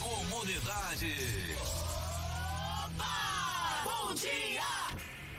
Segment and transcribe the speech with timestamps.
[0.00, 1.14] Comunidade.
[2.84, 3.84] Opa!
[3.84, 4.62] Bom dia!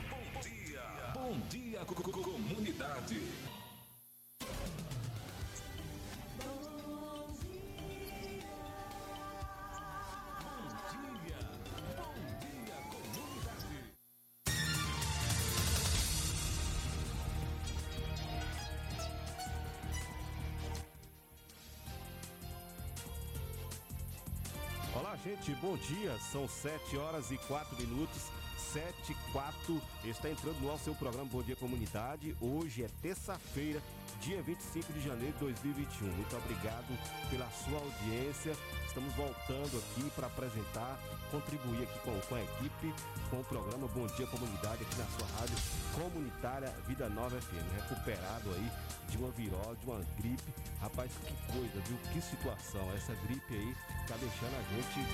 [0.08, 0.82] Bom dia!
[1.14, 3.20] Bom dia, co- co- comunidade!
[25.32, 26.16] Gente, bom dia.
[26.30, 28.30] São 7 horas e 4 minutos.
[28.72, 29.82] 7 e 4.
[30.04, 32.36] Está entrando no seu programa Bom Dia Comunidade.
[32.40, 33.82] Hoje é terça-feira,
[34.20, 36.06] dia 25 de janeiro de 2021.
[36.08, 36.98] Muito obrigado
[37.30, 38.56] pela sua audiência.
[38.86, 40.98] Estamos voltando aqui para apresentar,
[41.30, 42.94] contribuir aqui com, com a equipe,
[43.30, 45.56] com o programa Bom Dia Comunidade aqui na sua rádio
[45.94, 47.66] comunitária Vida Nova FM.
[47.76, 48.70] Recuperado aí
[49.08, 50.54] de uma virose, de uma gripe.
[50.80, 51.98] Rapaz, que coisa, viu?
[52.12, 52.90] Que situação.
[52.96, 53.74] Essa gripe aí
[54.06, 55.06] tá deixando a gente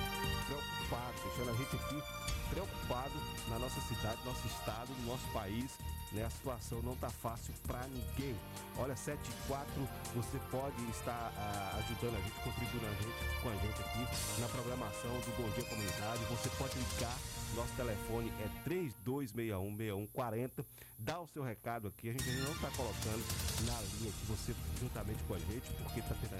[0.46, 3.12] preocupado, deixando a gente aqui preocupado
[3.48, 5.78] na nossa cidade, nosso estado, no nosso país.
[6.12, 6.24] Né?
[6.24, 8.34] A situação não tá fácil para ninguém.
[8.78, 9.66] Olha, 7 e 4,
[10.14, 14.48] você pode estar ah, ajudando a gente, contribuindo a gente, com a gente aqui na
[14.48, 16.24] programação do Bom Dia Comunidade.
[16.30, 17.16] Você pode ligar,
[17.54, 20.64] nosso telefone é 32616140.
[20.98, 23.24] Dá o seu recado aqui, a gente não está colocando
[23.66, 26.34] na linha aqui você juntamente com a gente, porque está tendo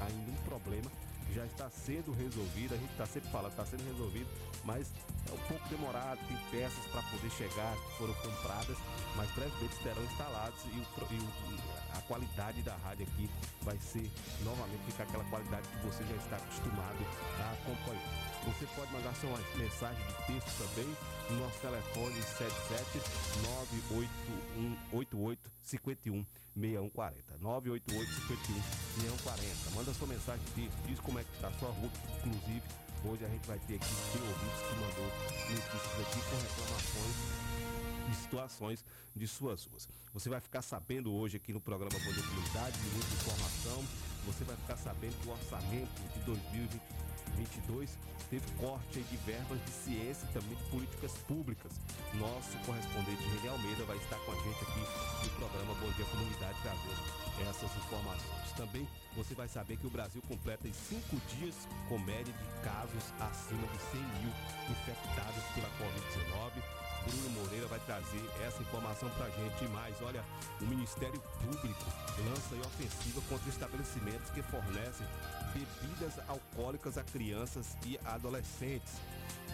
[0.00, 0.90] ainda um problema
[1.34, 4.28] já está sendo resolvido, a gente está sempre falando, está sendo resolvido,
[4.64, 4.90] mas
[5.28, 8.76] é um pouco demorado, tem peças para poder chegar foram compradas,
[9.16, 11.28] mas brevemente estarão instalados e, o e o-
[11.96, 13.28] a qualidade da rádio aqui
[13.62, 14.10] vai ser
[14.42, 16.98] novamente ficar aquela qualidade que você já está acostumado
[17.40, 18.28] a acompanhar.
[18.46, 20.96] Você pode mandar sua mensagem de texto também
[21.30, 23.00] no nosso telefone 77
[23.42, 26.24] 98188 51
[26.58, 27.38] 6140.
[27.40, 28.62] 988 51
[29.24, 29.70] 6140.
[29.74, 31.90] Manda sua mensagem texto, diz como é que está a sua rua.
[32.26, 32.62] Inclusive,
[33.04, 37.48] hoje a gente vai ter aqui tem ouvintes que mandou notícias aqui com reclamações
[38.08, 39.88] de situações de suas ruas.
[40.14, 43.84] Você vai ficar sabendo hoje aqui no programa Dia Comunidade, de muita informação.
[44.26, 46.20] Você vai ficar sabendo que o orçamento de
[47.36, 47.98] 2022
[48.30, 51.72] teve corte de verbas de ciência e também de políticas públicas.
[52.14, 54.80] Nosso correspondente René Almeida vai estar com a gente aqui
[55.24, 58.52] no programa Bom Dia Comunidade trazendo essas informações.
[58.56, 61.54] Também você vai saber que o Brasil completa em cinco dias
[61.88, 64.32] com média de casos acima de 100 mil
[64.70, 66.87] infectados pela Covid-19.
[67.08, 69.94] Bruno Moreira vai trazer essa informação pra gente e mais.
[70.02, 70.24] Olha,
[70.60, 71.84] o Ministério Público
[72.18, 75.06] lança ofensiva contra estabelecimentos que fornecem
[75.52, 78.94] bebidas alcoólicas a crianças e adolescentes.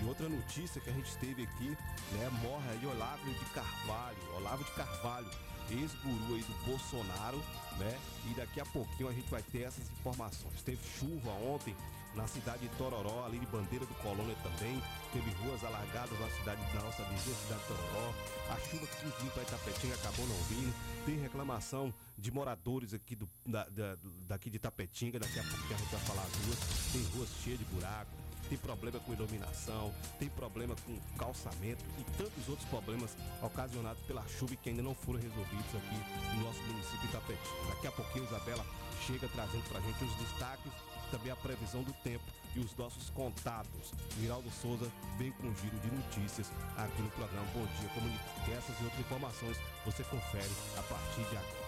[0.01, 1.71] E outra notícia que a gente teve aqui,
[2.13, 5.31] né, morre aí Olavo de Carvalho, Olavo de Carvalho,
[5.71, 7.39] ex-guru aí do Bolsonaro,
[7.79, 7.99] né?
[8.31, 10.63] E daqui a pouquinho a gente vai ter essas informações.
[10.63, 11.75] Teve chuva ontem
[12.15, 14.81] na cidade de Tororó, ali de Bandeira do Colônia também.
[15.13, 18.15] Teve ruas alagadas na cidade, na nossa vizinha cidade de Tororó.
[18.51, 20.75] A chuva que quis para Itapetinga acabou não vindo.
[21.07, 23.97] Tem reclamação de moradores aqui do, da, da-
[24.29, 26.59] daqui de Itapetinga, daqui a pouquinho a gente vai falar as ruas.
[26.93, 28.11] Tem ruas cheias de buraco,
[28.49, 34.55] tem problema com iluminação, tem problema com calçamento e tantos outros problemas ocasionados pela chuva
[34.57, 37.67] que ainda não foram resolvidos aqui no nosso município de Itapetinga.
[37.75, 38.65] Daqui a pouquinho, Isabela
[39.07, 40.73] chega trazendo pra gente os destaques,
[41.15, 42.25] também a previsão do tempo
[42.57, 43.93] e os nossos contatos.
[44.17, 48.53] Miraldo Souza vem com um giro de notícias aqui no programa Bom Dia Comunidade.
[48.53, 51.65] Essas e outras informações você confere a partir de agora.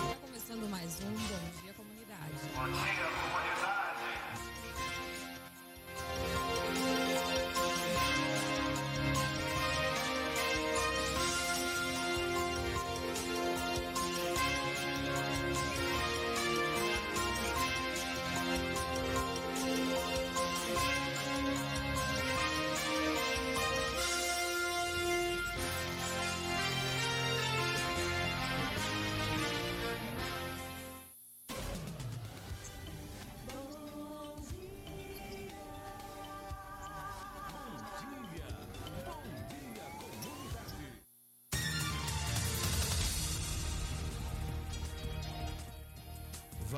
[0.00, 2.32] Está começando mais um Bom Dia Comunidade.
[2.54, 3.53] Bom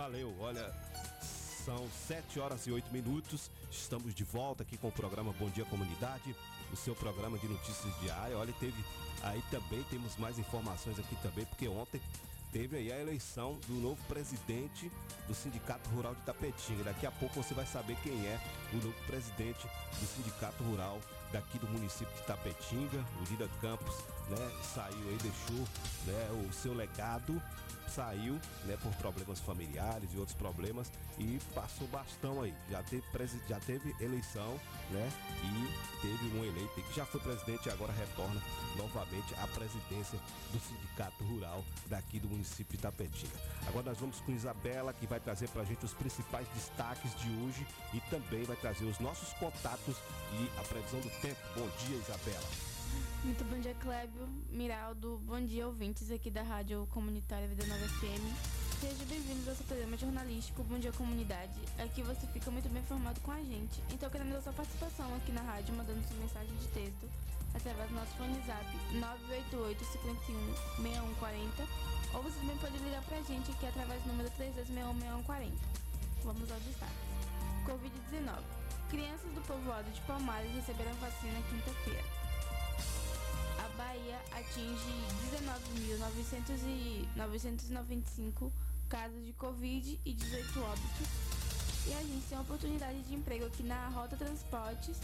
[0.06, 0.72] Valeu, olha,
[1.64, 3.50] são 7 horas e 8 minutos.
[3.68, 6.32] Estamos de volta aqui com o programa Bom Dia Comunidade,
[6.72, 8.38] o seu programa de notícias diária.
[8.38, 8.84] Olha, teve
[9.20, 12.00] aí também, temos mais informações aqui também, porque ontem
[12.52, 14.92] teve aí a eleição do novo presidente
[15.26, 16.84] do Sindicato Rural de Tapetinga.
[16.84, 18.40] Daqui a pouco você vai saber quem é
[18.74, 19.66] o novo presidente
[19.98, 21.00] do Sindicato Rural
[21.36, 23.94] daqui do município de Tapetinga, o Lida Campos,
[24.30, 24.50] né?
[24.74, 25.68] Saiu aí, deixou
[26.06, 27.40] né, o seu legado
[27.88, 32.54] saiu, né, por problemas familiares e outros problemas e passou bastão aí.
[32.70, 33.02] Já teve,
[33.48, 34.60] já teve eleição,
[34.90, 35.10] né,
[35.42, 38.40] e teve um eleito que já foi presidente e agora retorna
[38.76, 40.18] novamente à presidência
[40.52, 43.36] do Sindicato Rural daqui do município de Tapetinga.
[43.66, 47.30] Agora nós vamos com Isabela, que vai trazer para a gente os principais destaques de
[47.30, 49.96] hoje e também vai trazer os nossos contatos
[50.32, 51.25] e a previsão do tempo.
[51.54, 52.48] Bom dia, Isabela.
[53.24, 55.18] Muito bom dia, Clébio, Miraldo.
[55.24, 58.22] Bom dia, ouvintes aqui da Rádio Comunitária Vida Nova FM.
[58.80, 61.58] Seja bem-vindo ao seu programa jornalístico Bom Dia Comunidade.
[61.78, 63.82] Aqui você fica muito bem informado com a gente.
[63.92, 67.08] Então queremos a sua participação aqui na rádio, mandando sua mensagem de texto
[67.54, 71.62] através do nosso fone zap 988 51 6140
[72.14, 75.50] ou você também pode ligar pra gente aqui através do número 32616140.
[76.22, 76.92] Vamos ao destaque.
[77.66, 78.55] Covid-19.
[78.88, 82.04] Crianças do povoado de Palmares receberam vacina quinta-feira.
[83.58, 85.04] A Bahia atinge
[87.18, 88.52] 19.995
[88.88, 91.08] casos de Covid e 18 óbitos.
[91.86, 94.98] E a gente tem oportunidade de emprego aqui na Rota Transportes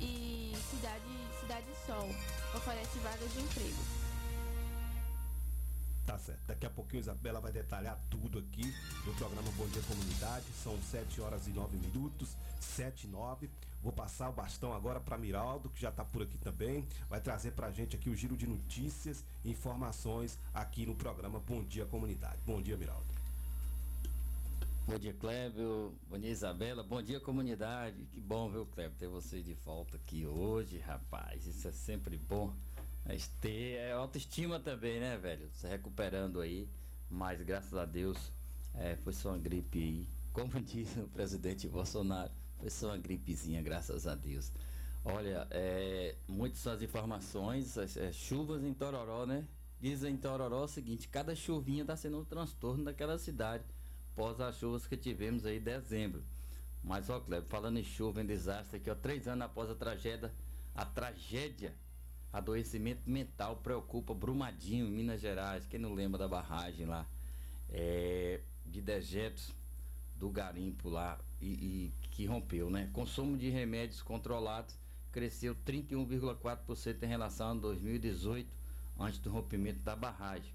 [0.00, 1.02] e Cidade,
[1.40, 2.08] Cidade Sol.
[2.54, 4.05] Oferece vagas de emprego.
[6.06, 6.40] Tá certo.
[6.46, 8.72] Daqui a pouquinho a Isabela vai detalhar tudo aqui
[9.04, 10.44] no programa Bom Dia Comunidade.
[10.62, 13.50] São 7 horas e 9 minutos, 7 e 9.
[13.82, 16.86] Vou passar o bastão agora para Miraldo, que já está por aqui também.
[17.10, 21.40] Vai trazer para a gente aqui o giro de notícias e informações aqui no programa
[21.40, 22.38] Bom Dia Comunidade.
[22.46, 23.06] Bom dia, Miraldo.
[24.86, 25.92] Bom dia, Clébio.
[26.08, 26.84] Bom dia, Isabela.
[26.84, 28.06] Bom dia, comunidade.
[28.12, 31.44] Que bom, viu, Clébio, ter vocês de volta aqui hoje, rapaz.
[31.44, 32.54] Isso é sempre bom.
[33.06, 35.48] Mas ter é autoestima também, né, velho?
[35.52, 36.68] Se recuperando aí.
[37.08, 38.32] Mas graças a Deus
[38.74, 40.08] é, foi só uma gripe aí.
[40.32, 44.52] Como diz o presidente Bolsonaro, foi só uma gripezinha, graças a Deus.
[45.04, 49.46] Olha, é, muitas são as informações, é, chuvas em Tororó, né?
[49.80, 53.64] Dizem em Tororó o seguinte, cada chuvinha está sendo um transtorno daquela cidade,
[54.12, 56.24] após as chuvas que tivemos aí em dezembro.
[56.82, 60.34] Mas, ó, Cleber, falando em chuva, em desastre, aqui, ó, três anos após a tragédia,
[60.74, 61.72] a tragédia
[62.36, 65.66] Adoecimento mental preocupa Brumadinho, Minas Gerais.
[65.66, 67.06] Quem não lembra da barragem lá?
[67.70, 69.54] É, de dejetos
[70.16, 72.90] do garimpo lá e, e, que rompeu, né?
[72.92, 74.76] Consumo de remédios controlados
[75.10, 78.46] cresceu 31,4% em relação a 2018,
[79.00, 80.52] antes do rompimento da barragem.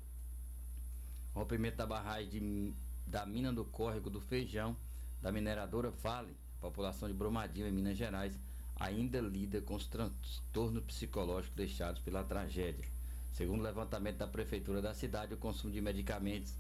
[1.34, 2.74] O rompimento da barragem de,
[3.07, 4.77] da mina do córrego do Feijão,
[5.19, 8.39] da mineradora Vale, população de Brumadinho, em Minas Gerais,
[8.81, 12.83] ainda lida com os transtornos psicológicos deixados pela tragédia.
[13.31, 16.56] Segundo o levantamento da prefeitura da cidade, o consumo de medicamentos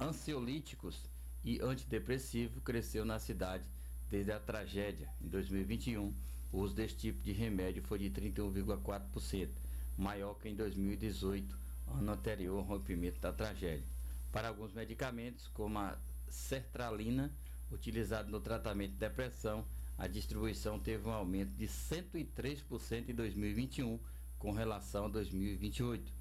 [0.00, 1.02] ansiolíticos
[1.44, 3.62] e antidepressivos cresceu na cidade
[4.10, 5.10] desde a tragédia.
[5.20, 6.14] Em 2021,
[6.50, 9.50] o uso desse tipo de remédio foi de 31,4%,
[9.98, 11.58] maior que em 2018,
[11.88, 13.86] ano anterior ao rompimento da tragédia.
[14.32, 15.98] Para alguns medicamentos, como a
[16.30, 17.30] sertralina,
[17.70, 19.64] utilizado no tratamento de depressão,
[19.98, 23.98] a distribuição teve um aumento de 103% em 2021
[24.38, 26.12] com relação a 2028.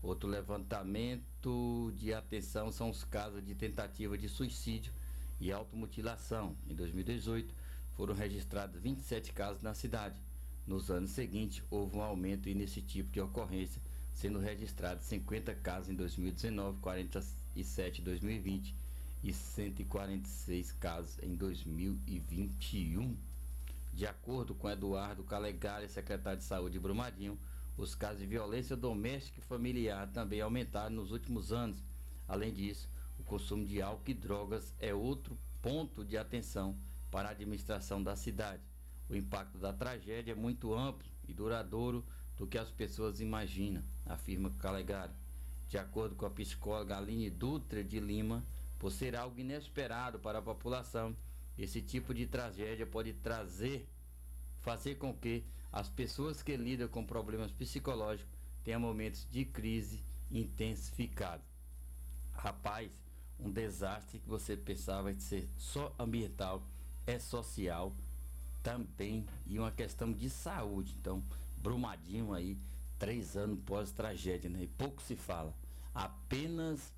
[0.00, 4.92] Outro levantamento de atenção são os casos de tentativa de suicídio
[5.40, 6.56] e automutilação.
[6.68, 7.52] Em 2018,
[7.94, 10.22] foram registrados 27 casos na cidade.
[10.64, 13.82] Nos anos seguintes, houve um aumento nesse tipo de ocorrência,
[14.12, 18.83] sendo registrados 50 casos em 2019, 47 em 2020
[19.24, 23.16] e 146 casos em 2021.
[23.94, 27.38] De acordo com Eduardo Calegari, secretário de Saúde de Brumadinho,
[27.74, 31.82] os casos de violência doméstica e familiar também aumentaram nos últimos anos.
[32.28, 32.86] Além disso,
[33.18, 36.76] o consumo de álcool e drogas é outro ponto de atenção
[37.10, 38.62] para a administração da cidade.
[39.08, 42.04] O impacto da tragédia é muito amplo e duradouro
[42.36, 45.12] do que as pessoas imaginam, afirma Calegari.
[45.66, 48.44] De acordo com a psicóloga Aline Dutra de Lima,
[48.84, 51.16] por ser algo inesperado para a população,
[51.56, 53.88] esse tipo de tragédia pode trazer,
[54.60, 58.30] fazer com que as pessoas que lidam com problemas psicológicos
[58.62, 61.46] tenham momentos de crise intensificados.
[62.34, 62.90] Rapaz,
[63.40, 66.62] um desastre que você pensava de ser só ambiental
[67.06, 67.96] é social
[68.62, 70.94] também e uma questão de saúde.
[71.00, 71.24] Então,
[71.56, 72.58] Brumadinho aí,
[72.98, 74.64] três anos pós-tragédia, né?
[74.64, 75.56] E pouco se fala.
[75.94, 76.92] Apenas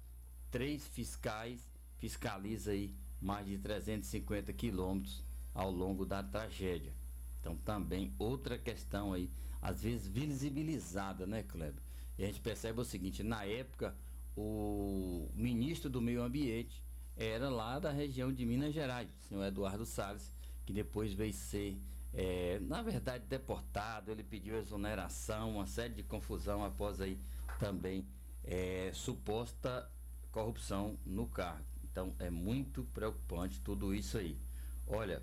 [0.50, 5.24] três fiscais fiscaliza aí mais de 350 quilômetros
[5.54, 6.92] ao longo da tragédia.
[7.40, 11.82] Então também outra questão aí, às vezes visibilizada, né, Kleber?
[12.18, 13.94] E a gente percebe o seguinte, na época
[14.36, 16.82] o ministro do meio ambiente
[17.16, 20.34] era lá da região de Minas Gerais, o senhor Eduardo Salles,
[20.66, 21.80] que depois veio ser,
[22.12, 27.18] é, na verdade, deportado, ele pediu exoneração, uma série de confusão após aí
[27.58, 28.06] também
[28.44, 29.90] é, suposta
[30.30, 31.64] corrupção no cargo.
[31.96, 34.38] Então é muito preocupante tudo isso aí.
[34.86, 35.22] Olha,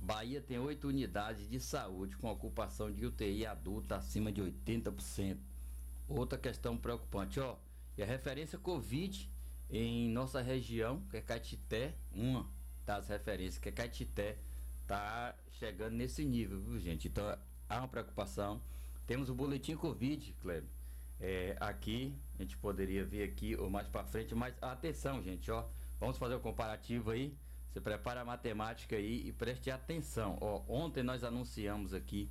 [0.00, 5.36] Bahia tem oito unidades de saúde com ocupação de UTI adulta acima de 80%.
[6.06, 7.56] Outra questão preocupante, ó,
[7.98, 9.28] e a referência Covid
[9.68, 12.48] em nossa região, que é Caetité, uma
[12.86, 14.38] das referências, que é Caetité,
[14.86, 17.08] tá chegando nesse nível, viu gente?
[17.08, 17.36] Então
[17.68, 18.62] há uma preocupação.
[19.08, 20.70] Temos o boletim Covid, Kleber.
[21.18, 25.68] É, aqui, a gente poderia ver aqui ou mais para frente, mas atenção, gente, ó.
[26.00, 27.36] Vamos fazer o um comparativo aí.
[27.68, 30.38] Você prepara a matemática aí e preste atenção.
[30.40, 32.28] Ó, ontem nós anunciamos aqui,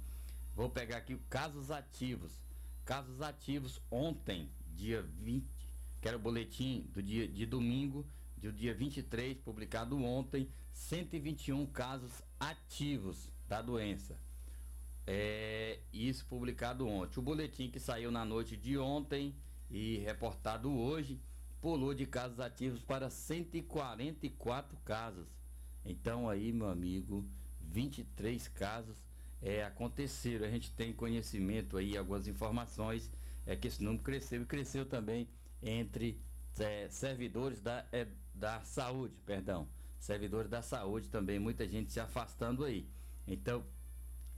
[0.56, 2.42] vou pegar aqui casos ativos.
[2.84, 5.48] Casos ativos ontem, dia 20,
[6.02, 12.24] que era o boletim do dia de domingo, do dia 23, publicado ontem, 121 casos
[12.40, 14.20] ativos da doença.
[15.06, 17.20] É, isso publicado ontem.
[17.20, 19.36] O boletim que saiu na noite de ontem
[19.70, 21.20] e reportado hoje
[21.62, 25.28] pulou de casos ativos para 144 casos.
[25.86, 27.26] Então aí, meu amigo,
[27.62, 28.98] 23 casos
[29.42, 30.46] é, aconteceram.
[30.46, 33.12] A gente tem conhecimento aí, algumas informações,
[33.46, 35.28] é que esse número cresceu e cresceu também
[35.62, 36.22] entre
[36.60, 39.68] é, servidores da, é, da saúde, perdão.
[40.00, 42.88] Servidores da saúde também, muita gente se afastando aí.
[43.28, 43.66] Então,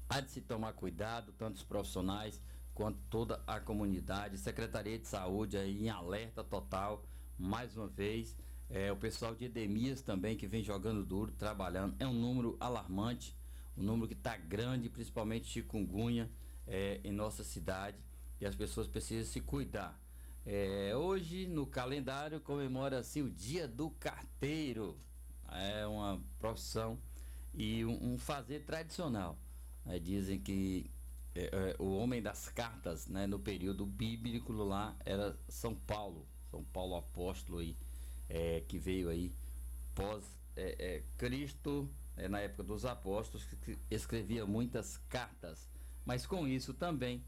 [0.10, 2.42] há de se tomar cuidado, tanto os profissionais
[2.74, 4.38] quanto toda a comunidade.
[4.38, 7.06] Secretaria de Saúde aí em alerta total,
[7.38, 8.38] mais uma vez.
[8.70, 11.96] É, o pessoal de Edemias também que vem jogando duro, trabalhando.
[12.00, 13.36] É um número alarmante,
[13.78, 16.30] um número que está grande, principalmente chikungunya
[16.66, 17.98] é, em nossa cidade.
[18.40, 20.00] E as pessoas precisam se cuidar.
[20.46, 24.98] É, hoje no calendário comemora-se o Dia do Carteiro.
[25.52, 26.98] É uma profissão
[27.54, 29.38] e um, um fazer tradicional.
[29.86, 30.90] É, dizem que
[31.34, 36.64] é, é, o homem das cartas, né, no período bíblico lá, era São Paulo, São
[36.64, 37.78] Paulo apóstolo aí,
[38.28, 39.34] é, que veio aí
[39.96, 41.90] pós é, é, Cristo,
[42.30, 45.68] na época dos apóstolos, que escrevia muitas cartas.
[46.06, 47.24] Mas com isso também,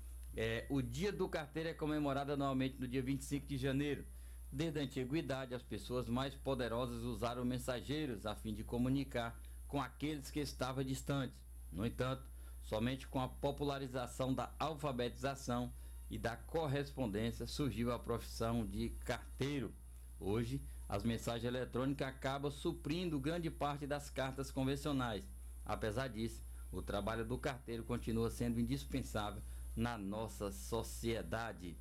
[0.70, 4.06] o dia do carteiro é comemorado anualmente no dia 25 de janeiro.
[4.52, 10.30] Desde a antiguidade, as pessoas mais poderosas usaram mensageiros a fim de comunicar com aqueles
[10.30, 11.42] que estavam distantes.
[11.72, 12.24] No entanto,
[12.64, 15.72] Somente com a popularização da alfabetização
[16.10, 19.74] e da correspondência surgiu a profissão de carteiro.
[20.20, 25.28] Hoje, as mensagens eletrônicas acabam suprindo grande parte das cartas convencionais.
[25.66, 26.42] Apesar disso,
[26.72, 29.42] o trabalho do carteiro continua sendo indispensável
[29.76, 31.78] na nossa sociedade.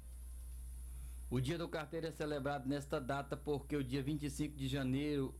[1.31, 5.35] O Dia do Carteiro é celebrado nesta data porque o dia 25 de janeiro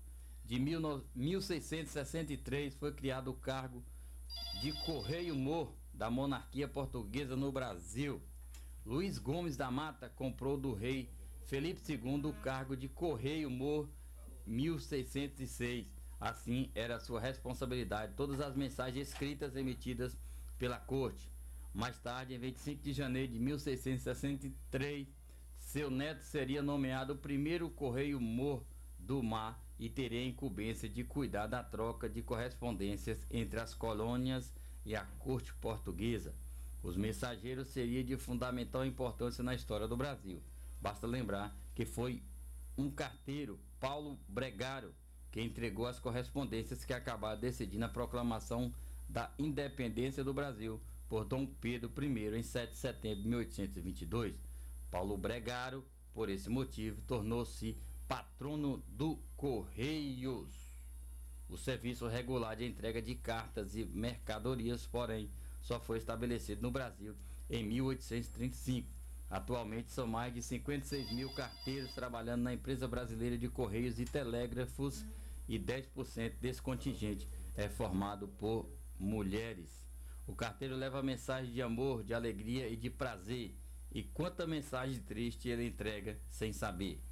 [0.45, 3.85] de 1663 foi criado o cargo
[4.61, 8.23] de Correio Mor da monarquia portuguesa no Brasil.
[8.85, 11.11] Luiz Gomes da Mata comprou do rei
[11.45, 13.89] Felipe II o cargo de Correio Mor
[14.47, 15.87] 1606.
[16.21, 20.17] Assim era sua responsabilidade todas as mensagens escritas emitidas
[20.59, 21.31] pela corte.
[21.75, 25.09] Mais tarde, em 25 de janeiro de 1663,
[25.59, 28.65] seu neto seria nomeado o primeiro Correio Mor
[28.99, 34.55] do Mar e teria a incumbência de cuidar da troca de correspondências entre as colônias
[34.87, 36.33] e a corte portuguesa.
[36.85, 40.41] Os mensageiros seriam de fundamental importância na história do Brasil.
[40.81, 42.23] Basta lembrar que foi
[42.79, 44.95] um carteiro, Paulo Bregaro,
[45.33, 48.73] que entregou as correspondências que acabaram decidindo a proclamação
[49.09, 54.37] da independência do Brasil por Dom Pedro I em 7 de setembro de 1822.
[54.93, 55.85] Paulo Bregaro,
[56.15, 57.77] por esse motivo, tornou-se
[58.13, 60.71] patrono do Correios.
[61.49, 65.31] O serviço regular de entrega de cartas e mercadorias, porém,
[65.63, 67.17] só foi estabelecido no Brasil
[67.49, 68.87] em 1835.
[69.31, 75.07] Atualmente são mais de 56 mil carteiros trabalhando na empresa brasileira de Correios e Telégrafos
[75.49, 77.27] e 10% desse contingente
[77.57, 79.89] é formado por mulheres.
[80.27, 83.57] O carteiro leva mensagem de amor, de alegria e de prazer.
[83.91, 87.03] E quanta mensagem triste ele entrega sem saber.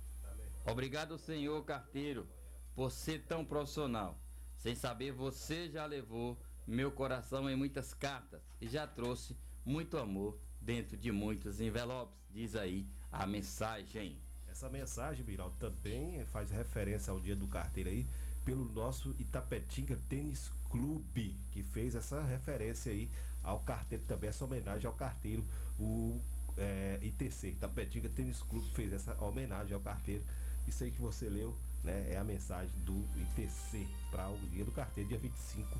[0.70, 2.28] Obrigado, senhor carteiro,
[2.76, 4.16] por ser tão profissional.
[4.56, 10.38] Sem saber, você já levou meu coração em muitas cartas e já trouxe muito amor
[10.60, 12.16] dentro de muitos envelopes.
[12.30, 14.20] Diz aí a mensagem.
[14.48, 18.06] Essa mensagem, Biral, também faz referência ao dia do carteiro aí,
[18.44, 23.10] pelo nosso Itapetinga Tênis Clube, que fez essa referência aí
[23.42, 25.44] ao carteiro, também essa homenagem ao carteiro,
[25.80, 26.20] o
[26.56, 30.22] é, ITC, Itapetinga Tênis Clube fez essa homenagem ao carteiro
[30.78, 35.08] aí que você leu né, é a mensagem do ITC para o dia do carteiro,
[35.08, 35.78] dia 25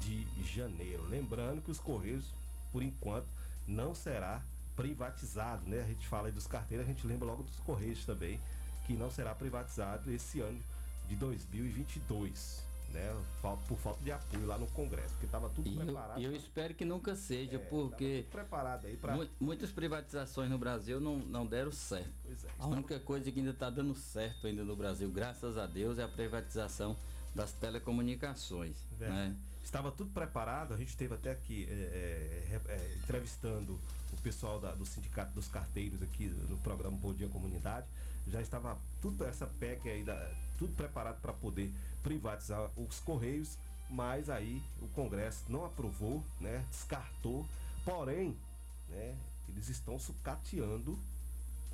[0.00, 1.02] de janeiro.
[1.08, 2.24] Lembrando que os Correios,
[2.72, 3.26] por enquanto,
[3.66, 4.42] não será
[4.76, 5.80] privatizado, né?
[5.80, 8.40] A gente fala dos carteiros, a gente lembra logo dos Correios também,
[8.86, 10.60] que não será privatizado esse ano
[11.08, 12.69] de 2022.
[12.92, 16.20] Né, por falta de apoio lá no Congresso, porque estava tudo e preparado.
[16.20, 19.16] E eu, eu, espero que nunca seja, é, porque preparado aí pra...
[19.38, 22.10] muitas privatizações no Brasil não, não deram certo.
[22.28, 25.98] É, a única coisa que ainda está dando certo ainda no Brasil, graças a Deus,
[25.98, 26.96] é a privatização
[27.34, 28.76] das telecomunicações.
[28.98, 29.36] Né?
[29.62, 33.78] Estava tudo preparado, a gente teve até aqui é, é, entrevistando
[34.12, 37.86] o pessoal da, do Sindicato dos Carteiros aqui no programa Bom Dia Comunidade.
[38.26, 40.30] Já estava tudo essa PEC aí, da,
[40.60, 43.56] tudo preparado para poder privatizar os Correios,
[43.88, 46.62] mas aí o Congresso não aprovou, né?
[46.70, 47.46] Descartou.
[47.82, 48.36] Porém,
[48.90, 49.16] né,
[49.48, 50.98] eles estão sucateando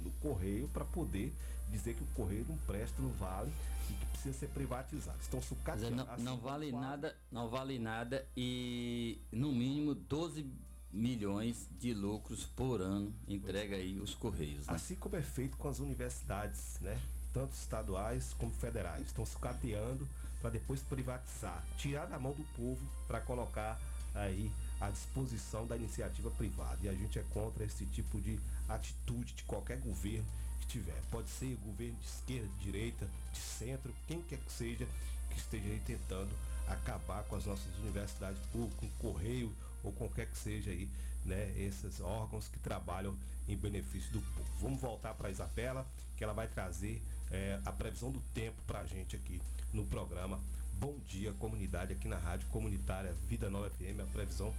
[0.01, 1.35] no Correio para poder
[1.69, 3.53] dizer que o Correio não presta, não vale
[3.91, 5.19] e que precisa ser privatizado.
[5.21, 5.97] Estão sucateando.
[5.97, 10.47] Não, assim, não vale nada, não vale nada e no mínimo 12
[10.93, 14.69] milhões de lucros por ano entrega aí os Correios.
[14.69, 14.75] Né?
[14.75, 16.97] Assim como é feito com as universidades, né?
[17.33, 19.07] Tanto estaduais como federais.
[19.07, 20.07] Estão sucateando
[20.41, 23.79] para depois privatizar, tirar da mão do povo para colocar
[24.15, 26.79] aí à disposição da iniciativa privada.
[26.83, 30.27] E a gente é contra esse tipo de atitude de qualquer governo
[30.61, 31.01] que tiver.
[31.11, 34.87] Pode ser governo de esquerda, de direita, de centro, quem quer que seja
[35.31, 36.31] que esteja aí tentando
[36.67, 39.53] acabar com as nossas universidades públicas, com correio
[39.85, 40.89] ou qualquer que seja aí,
[41.25, 43.17] né, esses órgãos que trabalham
[43.49, 44.51] em benefício do povo.
[44.61, 48.81] Vamos voltar para a Isabela, que ela vai trazer é, a previsão do tempo para
[48.81, 49.41] a gente aqui
[49.73, 50.41] no programa
[50.79, 54.55] Bom Dia Comunidade, aqui na Rádio Comunitária Vida Nova FM, a previsão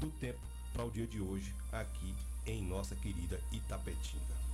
[0.00, 0.40] do tempo
[0.72, 2.14] para o dia de hoje aqui
[2.46, 4.51] em nossa querida Itapetinga.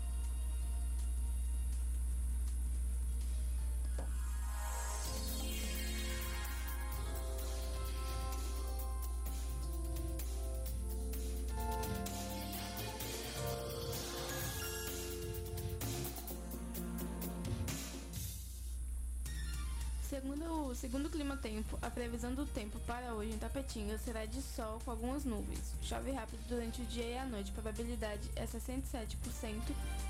[20.91, 24.81] Segundo, o Clima Tempo, a previsão do tempo para hoje em Tapetinga será de sol
[24.83, 25.75] com algumas nuvens.
[25.83, 29.05] Chove rápido durante o dia e a noite, probabilidade é 67%,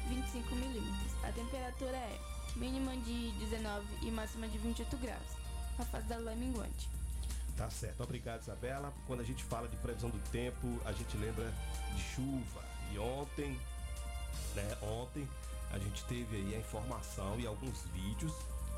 [0.07, 1.25] 25 milímetros.
[1.25, 2.21] A temperatura é
[2.55, 5.37] mínima de 19 e máxima de 28 graus.
[5.81, 6.89] A fase da lua é minguante.
[7.57, 8.05] Tá certo.
[8.05, 8.95] Obrigado, Isabela.
[9.09, 11.53] Quando a gente fala de previsão do tempo, a gente lembra
[11.93, 12.63] de chuva.
[12.93, 13.59] E ontem,
[14.55, 15.29] né, ontem
[15.73, 18.33] a gente teve aí a informação e alguns vídeos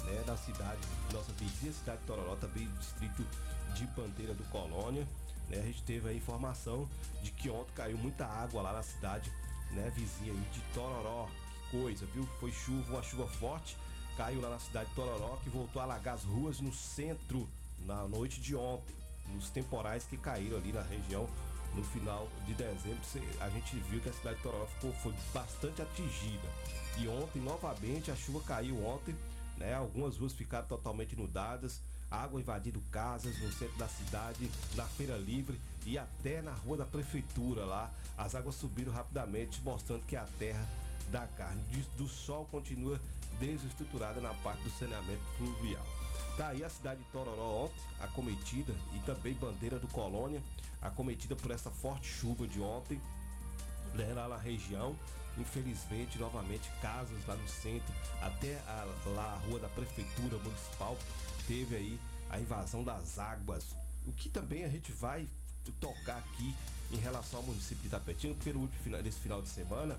[0.04, 0.80] né, da cidade,
[1.12, 3.24] nossa vizinha cidade de Tororó, também distrito
[3.74, 5.06] de Bandeira do Colônia.
[5.48, 6.88] Né, a gente teve a informação
[7.22, 9.32] de que ontem caiu muita água lá na cidade
[9.72, 11.28] né, vizinha de Tororó.
[11.70, 12.26] Que coisa, viu?
[12.40, 13.76] Foi chuva, uma chuva forte,
[14.16, 17.48] caiu lá na cidade de Tororó, que voltou a alagar as ruas no centro
[17.86, 18.94] na noite de ontem,
[19.28, 21.28] nos temporais que caíram ali na região
[21.74, 23.00] no final de dezembro,
[23.40, 26.48] a gente viu que a cidade de Tororó ficou, foi bastante atingida.
[26.98, 29.14] E ontem, novamente, a chuva caiu ontem
[29.60, 29.74] né?
[29.74, 35.60] Algumas ruas ficaram totalmente inundadas, água invadindo casas no centro da cidade, na Feira Livre
[35.86, 37.92] e até na rua da prefeitura lá.
[38.18, 40.66] As águas subiram rapidamente, mostrando que a terra
[41.12, 41.62] da carne
[41.96, 43.00] do sol continua
[43.38, 45.86] desestruturada na parte do saneamento fluvial.
[46.36, 50.42] Tá aí a cidade de Tororó ontem, acometida, e também Bandeira do Colônia,
[50.80, 53.00] acometida por essa forte chuva de ontem,
[53.94, 54.96] né, lá na região.
[55.38, 60.96] Infelizmente, novamente, casas lá no centro, até a, lá a rua da prefeitura municipal,
[61.46, 63.64] teve aí a invasão das águas.
[64.06, 65.26] O que também a gente vai
[65.80, 66.54] tocar aqui
[66.90, 69.98] em relação ao município de Itapetinga, porque no final, nesse final de semana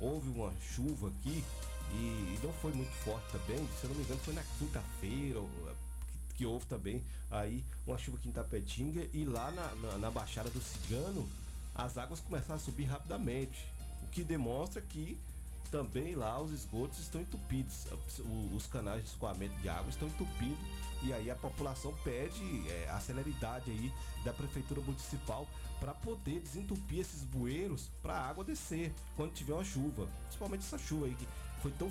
[0.00, 1.44] houve uma chuva aqui
[1.92, 6.36] e, não foi muito forte também, se eu não me engano foi na quinta-feira que,
[6.36, 10.48] que, houve também aí uma chuva aqui em Itapetinga e lá na, na, na Baixada
[10.50, 11.28] do Cigano
[11.74, 13.66] as águas começaram a subir rapidamente
[14.10, 15.18] que demonstra que
[15.70, 17.86] também lá os esgotos estão entupidos,
[18.54, 20.58] os canais de escoamento de água estão entupidos
[21.02, 23.92] e aí a população pede é, a celeridade aí
[24.24, 25.46] da prefeitura municipal
[25.78, 30.78] para poder desentupir esses bueiros para a água descer quando tiver uma chuva, principalmente essa
[30.78, 31.26] chuva aí que
[31.62, 31.90] foi tão,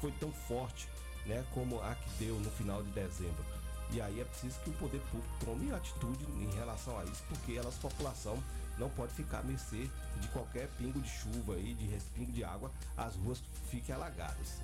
[0.00, 0.88] foi tão forte,
[1.26, 3.53] né, como a que deu no final de dezembro.
[3.92, 7.58] E aí é preciso que o poder público tome atitude em relação a isso, porque
[7.58, 8.42] a nossa população
[8.78, 9.88] não pode ficar à mercê
[10.20, 14.60] de qualquer pingo de chuva aí, de respingo de água, as ruas fiquem alagadas.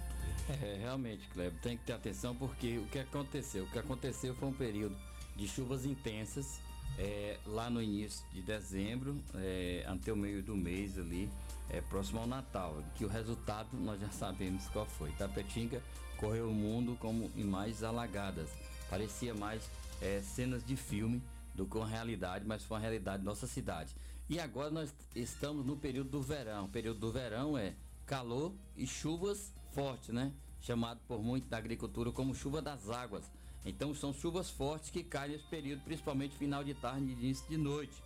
[0.49, 3.65] É, realmente, Kleber, tem que ter atenção porque o que aconteceu?
[3.65, 4.97] O que aconteceu foi um período
[5.37, 6.61] de chuvas intensas
[6.99, 11.31] é, lá no início de dezembro, é, até o meio do mês ali,
[11.69, 15.11] é, próximo ao Natal, que o resultado nós já sabemos qual foi.
[15.13, 15.83] Tapetinga
[16.17, 18.51] correu o mundo como imagens alagadas.
[18.91, 19.71] Parecia mais
[20.03, 21.23] é, cenas de filme
[21.55, 23.95] do que uma realidade, mas foi uma realidade da nossa cidade.
[24.29, 26.65] E agora nós estamos no período do verão.
[26.65, 27.75] O período do verão é
[28.05, 30.33] calor e chuvas fortes, né?
[30.61, 33.31] Chamado por muito da agricultura como chuva das águas.
[33.65, 37.57] Então são chuvas fortes que caem nesse período, principalmente final de tarde e início de
[37.57, 38.03] noite.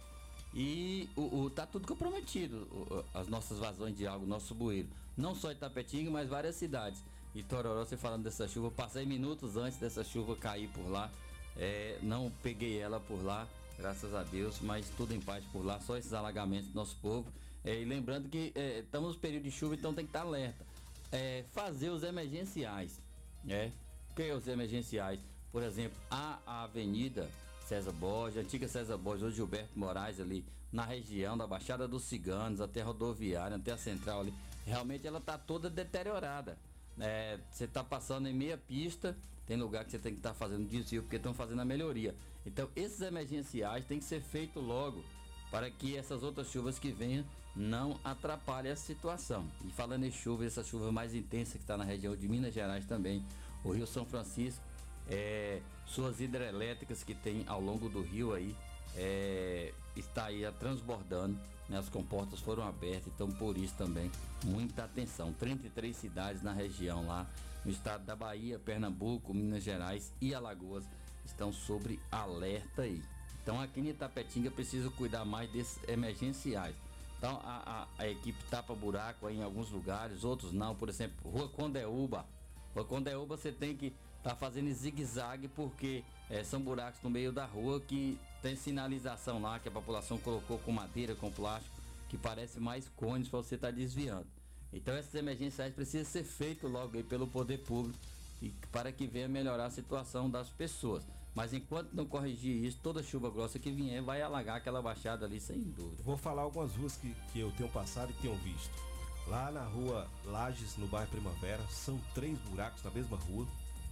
[0.52, 4.88] E o, o, tá tudo comprometido, o, as nossas vazões de água, nosso bueiro.
[5.16, 7.02] Não só Itapetinga, mas várias cidades.
[7.34, 11.10] E Tororó, você falando dessa chuva, passei minutos antes dessa chuva cair por lá.
[11.56, 15.80] É, não peguei ela por lá, graças a Deus, mas tudo em paz por lá,
[15.80, 17.26] só esses alagamentos do nosso povo.
[17.64, 20.64] É, e lembrando que é, estamos no período de chuva, então tem que estar alerta.
[21.10, 23.00] É, fazer os emergenciais,
[23.42, 23.72] né?
[24.14, 25.18] Que é os emergenciais?
[25.50, 27.28] Por exemplo, a, a Avenida
[27.66, 32.60] César Borges, antiga César Borges, hoje Gilberto Moraes ali, na região da Baixada dos Ciganos,
[32.60, 34.34] até a rodoviária, até a central ali,
[34.66, 36.58] realmente ela está toda deteriorada.
[36.98, 40.34] É, você está passando em meia pista, tem lugar que você tem que estar tá
[40.34, 42.14] fazendo desvio porque estão fazendo a melhoria.
[42.46, 45.04] Então esses emergenciais têm que ser feitos logo
[45.50, 49.48] para que essas outras chuvas que venham não atrapalhem a situação.
[49.64, 52.84] E falando em chuva, essa chuva mais intensa que está na região de Minas Gerais
[52.86, 53.24] também,
[53.62, 54.62] o Rio São Francisco,
[55.08, 58.56] é, suas hidrelétricas que tem ao longo do rio aí,
[58.96, 61.78] é, está aí transbordando, né?
[61.78, 64.10] as comportas foram abertas, então por isso também
[64.44, 65.32] muita atenção.
[65.32, 67.26] 33 cidades na região lá,
[67.64, 70.84] no estado da Bahia, Pernambuco, Minas Gerais e Alagoas
[71.24, 73.02] estão sobre alerta aí.
[73.42, 76.74] Então aqui em Itapetinga precisa cuidar mais desses emergenciais.
[77.18, 80.74] Então a, a, a equipe tapa buraco em alguns lugares, outros não.
[80.74, 82.26] Por exemplo, Rua Condeúba.
[82.74, 87.44] Rua Condeúba você tem que tá fazendo zigue-zague porque é, são buracos no meio da
[87.44, 91.74] rua que tem sinalização lá que a população colocou com madeira, com plástico,
[92.10, 94.26] que parece mais cones para você estar tá desviando.
[94.70, 97.98] Então essas emergenciais precisam ser feitas logo aí pelo poder público
[98.42, 101.02] e para que venha melhorar a situação das pessoas.
[101.34, 105.40] Mas enquanto não corrigir isso, toda chuva grossa que vier vai alagar aquela baixada ali
[105.40, 106.02] sem dúvida.
[106.02, 108.70] Vou falar algumas ruas que, que eu tenho passado e tenho visto.
[109.26, 113.46] Lá na rua Lages, no bairro Primavera, são três buracos na mesma rua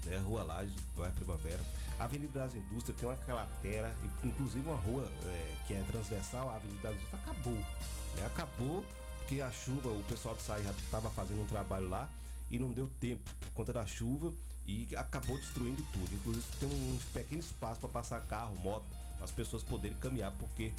[0.05, 0.19] né?
[0.19, 1.61] Rua Laje, bairro Primavera.
[1.99, 6.57] A Avenida das Indústrias tem uma cratera, inclusive uma rua é, que é transversal à
[6.57, 7.53] Avenida das Indústrias, acabou.
[7.53, 8.27] Né?
[8.27, 8.85] Acabou
[9.19, 12.09] porque a chuva, o pessoal de sair já estava fazendo um trabalho lá
[12.51, 14.33] e não deu tempo por conta da chuva
[14.67, 16.15] e acabou destruindo tudo.
[16.15, 18.85] Inclusive tem um pequeno espaço para passar carro, moto,
[19.23, 20.73] as pessoas poderem caminhar porque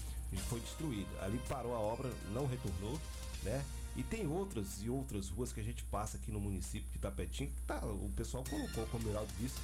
[0.49, 1.09] foi destruído.
[1.21, 2.99] Ali parou a obra, não retornou,
[3.43, 3.63] né?
[3.95, 7.51] E tem outras e outras ruas que a gente passa aqui no município de Tapetinho,
[7.51, 9.55] que tá, o pessoal colocou, como o Miraldo disse,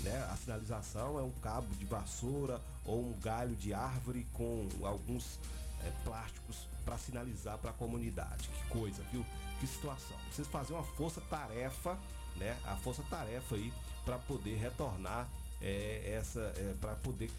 [0.00, 0.28] né?
[0.30, 5.38] A sinalização é um cabo de vassoura ou um galho de árvore com alguns
[5.82, 8.48] é, plásticos para sinalizar para a comunidade.
[8.48, 9.24] Que coisa, viu?
[9.58, 10.16] Que situação.
[10.30, 11.98] Vocês fazem uma força-tarefa,
[12.36, 12.56] né?
[12.66, 13.72] A força-tarefa aí
[14.04, 15.28] para poder retornar
[15.62, 17.30] é, essa, é, para poder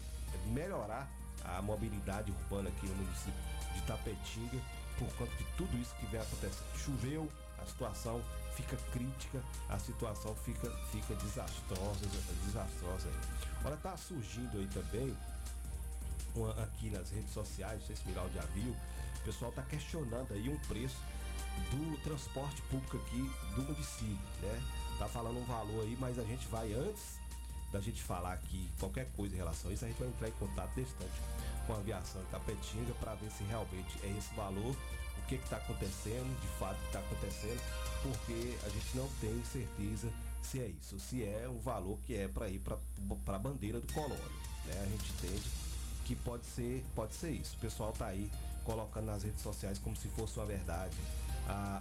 [0.46, 1.08] melhorar
[1.44, 3.40] a mobilidade urbana aqui no município
[3.74, 4.60] de Tapetinga
[5.00, 6.76] por conta de tudo isso que vem acontecendo.
[6.76, 8.22] Choveu, a situação
[8.54, 12.06] fica crítica, a situação fica, fica desastrosa,
[12.44, 13.10] desastrosa.
[13.64, 15.16] Olha, tá surgindo aí também,
[16.36, 18.76] uma, aqui nas redes sociais, não sei se Miral já viu,
[19.16, 20.98] o pessoal tá questionando aí um preço
[21.70, 24.62] do transporte público aqui do município, né?
[24.98, 27.18] Tá falando um valor aí, mas a gente vai antes
[27.72, 30.32] da gente falar aqui qualquer coisa em relação a isso, a gente vai entrar em
[30.32, 31.39] contato distante
[31.70, 34.74] com a aviação Tapetinga para ver se realmente é esse valor,
[35.18, 37.62] o que está acontecendo, de fato está acontecendo,
[38.02, 42.26] porque a gente não tem certeza se é isso, se é um valor que é
[42.26, 42.76] para ir para
[43.36, 44.18] a bandeira do colônia.
[44.66, 44.82] Né?
[44.82, 45.48] A gente entende
[46.04, 47.56] que pode ser, pode ser isso.
[47.56, 48.28] O pessoal está aí
[48.64, 50.96] colocando nas redes sociais como se fosse uma verdade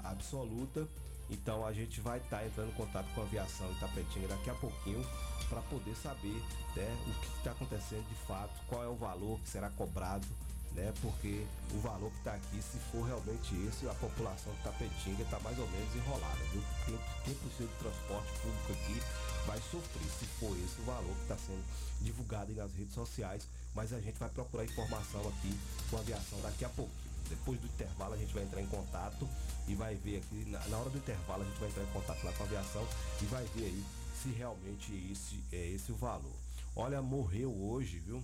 [0.04, 0.88] absoluta.
[1.30, 4.56] Então a gente vai estar tá entrando em contato com a aviação Itapetinga daqui a
[4.56, 5.06] pouquinho
[5.48, 6.42] para poder saber
[6.76, 10.28] né, o que está acontecendo de fato, qual é o valor que será cobrado,
[10.74, 15.24] né, porque o valor que está aqui, se for realmente esse, a população de Tapetinga
[15.24, 16.62] está mais ou menos enrolada, viu?
[16.86, 19.02] Quem, quem precisa de transporte público aqui
[19.48, 21.63] vai sofrer se for esse o valor que está sendo
[22.02, 25.58] divulgado nas redes sociais, mas a gente vai procurar informação aqui
[25.89, 27.09] com a aviação daqui a pouquinho.
[27.30, 29.28] Depois do intervalo a gente vai entrar em contato
[29.68, 32.24] e vai ver aqui, na, na hora do intervalo a gente vai entrar em contato
[32.24, 32.88] lá com a aviação
[33.22, 33.86] e vai ver aí
[34.22, 36.36] se realmente esse é esse o valor.
[36.76, 38.24] Olha, morreu hoje, viu?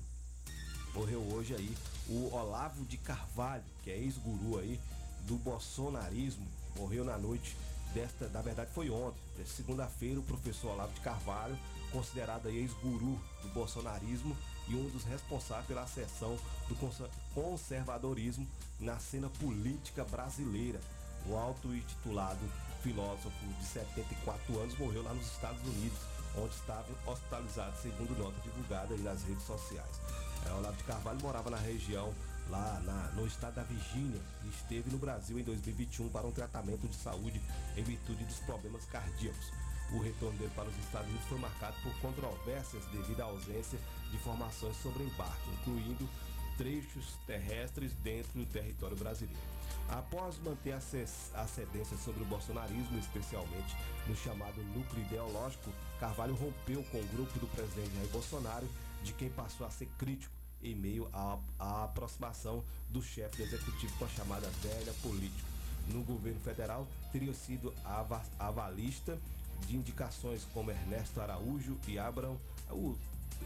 [0.94, 4.80] Morreu hoje aí o Olavo de Carvalho, que é ex-guru aí
[5.22, 6.48] do bolsonarismo.
[6.78, 7.56] Morreu na noite
[7.94, 11.58] desta, na verdade foi ontem, segunda-feira, o professor Olavo de Carvalho,
[11.91, 14.36] considerado ex-guru do bolsonarismo
[14.68, 16.38] e um dos responsáveis pela ascensão
[16.68, 16.76] do
[17.34, 18.48] conservadorismo
[18.80, 20.80] na cena política brasileira.
[21.28, 22.40] O alto e titulado
[22.84, 25.98] filósofo de 74 anos morreu lá nos Estados Unidos,
[26.38, 30.00] onde estava hospitalizado, segundo nota divulgada nas redes sociais.
[30.46, 32.14] É, Olavo de Carvalho morava na região
[32.50, 36.88] lá na, no estado da Virgínia e esteve no Brasil em 2021 para um tratamento
[36.88, 37.42] de saúde
[37.76, 39.52] em virtude dos problemas cardíacos.
[39.92, 44.16] O retorno dele para os Estados Unidos foi marcado por controvérsias devido à ausência de
[44.16, 46.08] informações sobre embarque, incluindo
[46.58, 49.39] trechos terrestres dentro do território brasileiro.
[49.89, 53.76] Após manter a ascendência sobre o bolsonarismo, especialmente
[54.08, 58.68] no chamado núcleo ideológico, Carvalho rompeu com o grupo do presidente Jair Bolsonaro,
[59.04, 63.96] de quem passou a ser crítico em meio à, à aproximação do chefe do executivo
[63.98, 65.48] com a chamada velha política.
[65.89, 67.72] No governo federal, teria sido
[68.39, 69.20] avalista
[69.68, 72.39] de indicações como Ernesto Araújo e Abrão,
[72.72, 72.96] o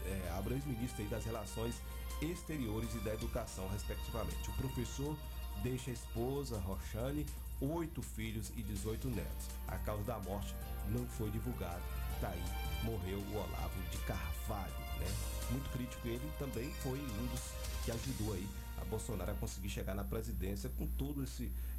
[0.06, 1.74] é, Abrão ex-ministro das Relações
[2.20, 4.50] Exteriores e da Educação, respectivamente.
[4.50, 5.16] O professor
[5.62, 7.26] deixa a esposa, Roxane,
[7.60, 9.48] oito filhos e 18 netos.
[9.66, 10.54] A causa da morte
[10.88, 11.82] não foi divulgada.
[12.20, 12.42] Tá aí,
[12.84, 15.06] morreu o Olavo de Carvalho, né?
[15.50, 17.40] Muito crítico ele também foi um dos
[17.84, 18.46] que ajudou aí
[18.80, 21.24] a Bolsonaro a conseguir chegar na presidência com toda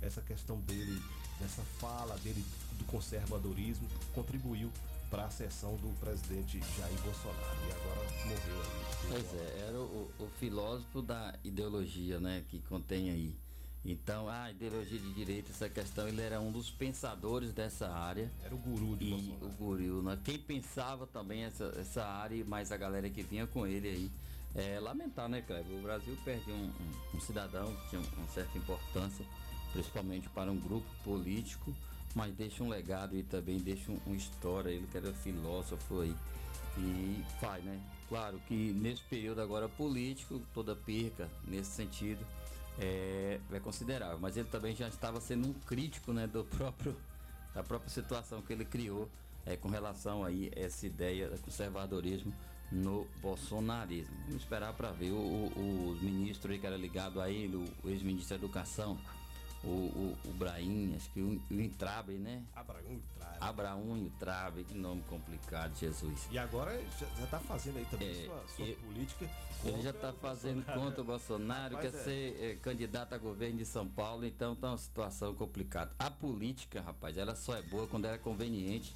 [0.02, 1.02] essa questão dele,
[1.40, 2.44] dessa fala dele
[2.78, 4.72] do conservadorismo, contribuiu
[5.12, 7.58] para a ascensão do presidente Jair Bolsonaro.
[7.68, 8.82] E agora morreu aí.
[9.10, 13.36] Pois é, era o, o filósofo da ideologia, né, que contém aí.
[13.84, 18.32] Então, a ideologia de direita, essa questão, ele era um dos pensadores dessa área.
[18.44, 19.46] Era o guru de e Bolsonaro.
[19.46, 20.20] o guru, né?
[20.24, 24.12] Quem pensava também essa, essa área, mais a galera que vinha com ele aí.
[24.54, 25.78] É lamentar, né, Cleber?
[25.78, 29.26] O Brasil perde um, um, um cidadão que tinha uma certa importância,
[29.74, 31.74] principalmente para um grupo político,
[32.16, 34.70] mas deixa um legado e também deixa um, uma história.
[34.70, 36.16] Ele que era filósofo aí.
[36.78, 37.80] E faz, né?
[38.08, 42.26] Claro que nesse período agora político, toda perca nesse sentido
[42.80, 44.20] é, é considerável.
[44.20, 46.96] Mas ele também já estava sendo um crítico né, do próprio,
[47.54, 49.10] da própria situação que ele criou
[49.46, 52.34] é, com relação aí a essa ideia do conservadorismo
[52.72, 54.16] no bolsonarismo.
[54.26, 58.38] Vamos esperar para ver o, o, o, ministro que era ligado a ele, o ex-ministro
[58.38, 58.98] da Educação,
[59.64, 62.44] o, o, o Braim, acho que o, o Intrabe, né?
[62.56, 63.38] Abraão Intrabe.
[63.40, 66.28] Abraão Intrabe, que nome complicado, Jesus.
[66.32, 69.30] E agora já, está fazendo aí também é, sua, sua política.
[69.64, 71.92] Ele já está fazendo contra o Bolsonaro, quer é.
[71.92, 75.92] ser é, candidato a governo de São Paulo, então tá uma situação complicada.
[76.00, 78.94] A política, rapaz, ela só é boa quando ela é conveniente.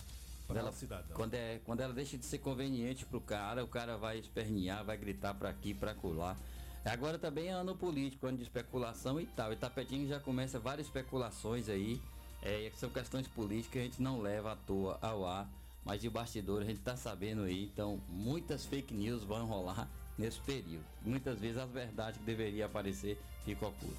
[0.48, 0.74] Quando ela,
[1.14, 4.96] quando, é, quando ela deixa de ser conveniente pro cara, o cara vai espernear, vai
[4.96, 6.38] gritar para aqui, para colar.
[6.86, 9.52] Agora também é ano político, ano de especulação e tal.
[9.52, 12.00] E Tapetinho já começa várias especulações aí.
[12.44, 15.50] É, são questões políticas que a gente não leva à toa ao ar.
[15.84, 17.66] Mas de bastidor a gente tá sabendo aí.
[17.66, 20.86] Então, muitas fake news vão rolar nesse período.
[21.02, 23.98] Muitas vezes as verdades que deveriam aparecer ficam ocultas.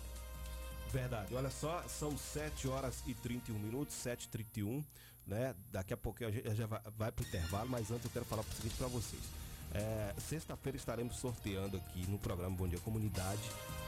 [0.92, 1.34] Verdade.
[1.34, 4.84] Olha só, são 7 horas e 31 minutos, 7h31,
[5.26, 5.54] né?
[5.72, 8.24] Daqui a pouco a gente já vai, vai para o intervalo, mas antes eu quero
[8.24, 9.22] falar o seguinte para vocês.
[9.76, 13.42] É, Sexta-feira estaremos sorteando aqui no programa Bom Dia Comunidade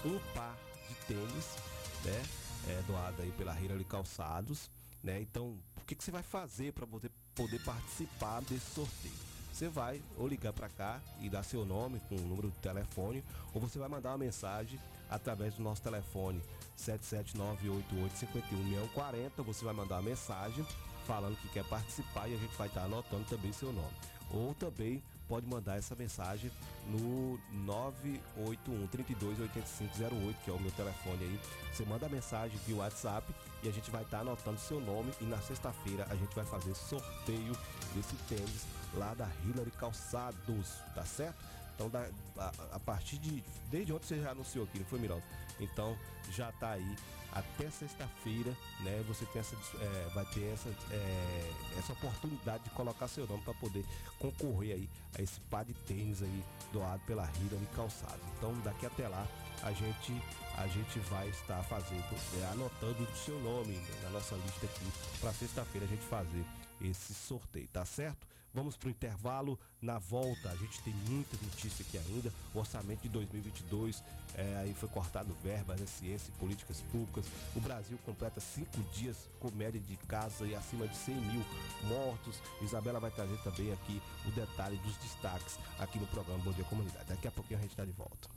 [0.04, 0.54] um par
[0.86, 1.56] de tênis,
[2.04, 2.22] né?
[2.68, 4.70] É, doado aí pela Hillary Calçados,
[5.02, 5.18] né?
[5.22, 9.14] Então, o que, que você vai fazer para você poder participar desse sorteio?
[9.50, 13.24] Você vai ou ligar para cá e dar seu nome com o número de telefone,
[13.54, 16.42] ou você vai mandar uma mensagem através do nosso telefone
[16.76, 19.42] 77988516140.
[19.42, 20.66] Você vai mandar uma mensagem
[21.06, 23.96] falando que quer participar e a gente vai estar anotando também seu nome.
[24.30, 26.50] Ou também pode mandar essa mensagem
[26.86, 31.40] no 981 328508, que é o meu telefone aí.
[31.72, 35.12] Você manda a mensagem via WhatsApp e a gente vai estar tá anotando seu nome
[35.20, 37.56] e na sexta-feira a gente vai fazer sorteio
[37.94, 41.36] desse tênis lá da Hillary Calçados, tá certo?
[41.74, 43.44] Então da, a, a, partir de.
[43.70, 45.22] Desde ontem você já anunciou aqui, não foi, Miraldo?
[45.60, 45.96] Então
[46.32, 46.96] já tá aí
[47.32, 49.04] até sexta-feira, né?
[49.08, 53.54] Você tem essa, é, vai ter essa, é, essa oportunidade de colocar seu nome para
[53.54, 53.84] poder
[54.18, 54.88] concorrer aí
[55.18, 58.24] a esse par de tênis aí doado pela Hillary Calçados.
[58.36, 59.26] Então daqui até lá
[59.62, 60.12] a gente
[60.56, 62.04] a gente vai estar fazendo,
[62.40, 66.44] é, anotando o seu nome né, na nossa lista aqui para sexta-feira a gente fazer
[66.80, 68.26] esse sorteio, tá certo?
[68.54, 69.58] Vamos para o intervalo.
[69.80, 72.32] Na volta, a gente tem muita notícia aqui ainda.
[72.54, 74.02] O orçamento de 2022
[74.34, 77.26] é, aí foi cortado verbas, é ciência e políticas públicas.
[77.54, 81.44] O Brasil completa cinco dias com média de casa e acima de 100 mil
[81.84, 82.40] mortos.
[82.62, 87.08] Isabela vai trazer também aqui o detalhe dos destaques aqui no programa Bom Dia Comunidade.
[87.08, 88.28] Daqui a pouquinho a gente está de volta.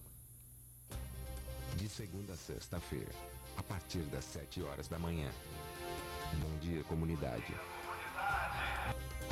[1.78, 3.12] De segunda a sexta-feira,
[3.58, 5.32] a partir das 7 horas da manhã.
[6.34, 7.56] Bom Dia Comunidade.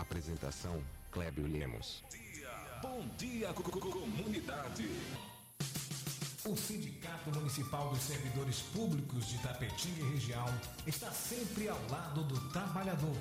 [0.01, 0.81] Apresentação
[1.11, 2.03] Clébio Lemos.
[2.81, 4.89] Bom dia, comunidade.
[6.45, 10.45] O Sindicato Municipal dos Servidores Públicos de Tapetinga e região
[10.87, 13.15] está sempre ao lado do trabalhador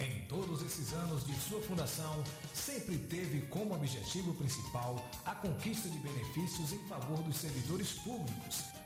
[0.00, 5.98] Em todos esses anos de sua fundação, sempre teve como objetivo principal a conquista de
[5.98, 8.64] benefícios em favor dos servidores públicos.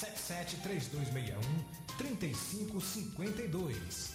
[0.00, 1.40] 773261
[1.98, 4.14] 3552.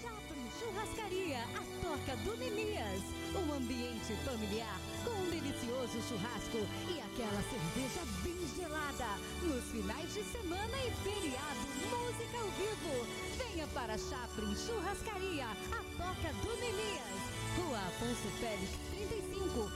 [0.00, 3.02] Shopping Churrascaria, a toca do Nemias.
[3.36, 9.18] Um ambiente familiar com um delicioso churrasco e aquela cerveja bem gelada.
[9.42, 13.06] Nos finais de semana e feriado, música ao vivo.
[13.36, 17.20] Venha para Chaplin Churrascaria, a toca do Nemias.
[17.58, 19.70] Rua Afonso Félix, 35,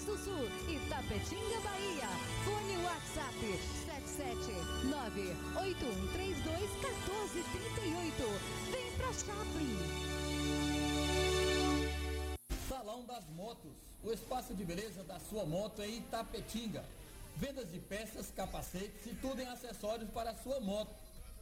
[0.00, 2.08] Quintas do Sul, Itapetinga, Bahia.
[2.44, 3.36] Fone WhatsApp
[5.56, 8.40] 779-8132-1438.
[8.70, 9.76] Vem pra Chaplin.
[12.68, 16.82] Salão das Motos, o espaço de beleza da sua moto em Itapetinga.
[17.36, 20.90] Vendas de peças, capacetes e tudo em acessórios para a sua moto.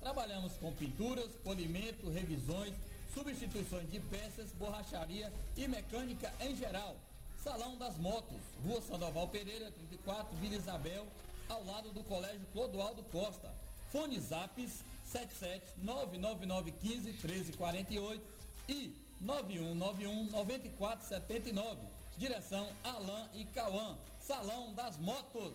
[0.01, 2.75] Trabalhamos com pinturas, polimento, revisões,
[3.15, 6.97] substituições de peças, borracharia e mecânica em geral.
[7.43, 11.07] Salão das Motos, Rua Sandoval Pereira, 34, Vila Isabel,
[11.49, 13.53] ao lado do Colégio Clodoaldo Costa.
[13.91, 18.23] Fone Zaps 77 99915 1348
[18.69, 21.81] e 9191 9479.
[22.17, 23.97] Direção Alain e Cauã.
[24.19, 25.55] Salão das Motos.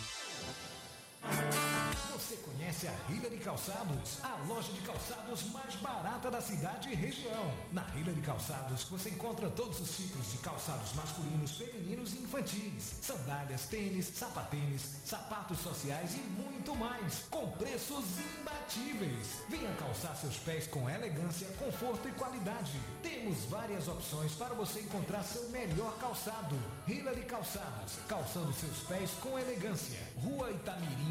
[2.13, 4.23] Você conhece a Hillary Calçados?
[4.23, 7.51] A loja de calçados mais barata da cidade e região.
[7.71, 12.95] Na Hillary Calçados você encontra todos os tipos de calçados masculinos, femininos e infantis.
[13.01, 17.25] Sandálias, tênis, sapatênis, sapatos sociais e muito mais.
[17.29, 18.05] Com preços
[18.39, 19.43] imbatíveis.
[19.49, 22.79] Venha calçar seus pés com elegância, conforto e qualidade.
[23.03, 26.57] Temos várias opções para você encontrar seu melhor calçado.
[26.87, 29.99] Hillary Calçados, calçando seus pés com elegância.
[30.23, 31.10] Rua Itamirim,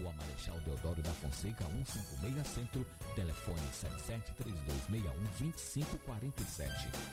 [0.00, 6.70] Rua Marechal Deodoro da Fonseca 156 Centro, telefone 7732612547.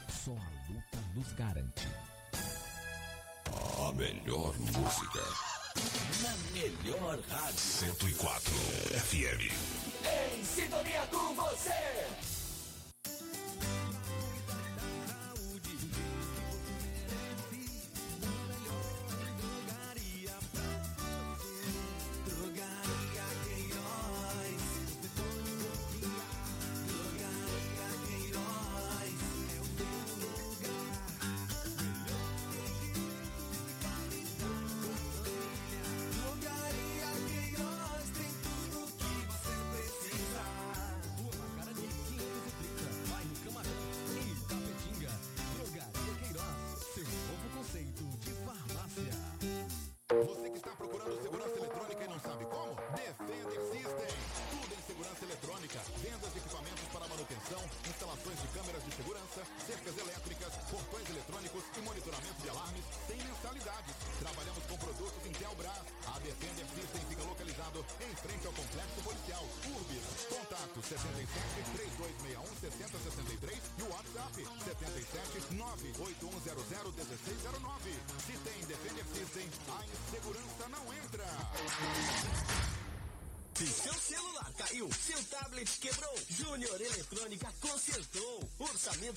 [0.10, 1.88] Só a luta nos garante.
[3.88, 5.22] A melhor música.
[6.22, 7.60] Na melhor rádio.
[7.60, 8.54] 104
[9.00, 9.52] FM.
[10.06, 12.40] Em sintonia com você.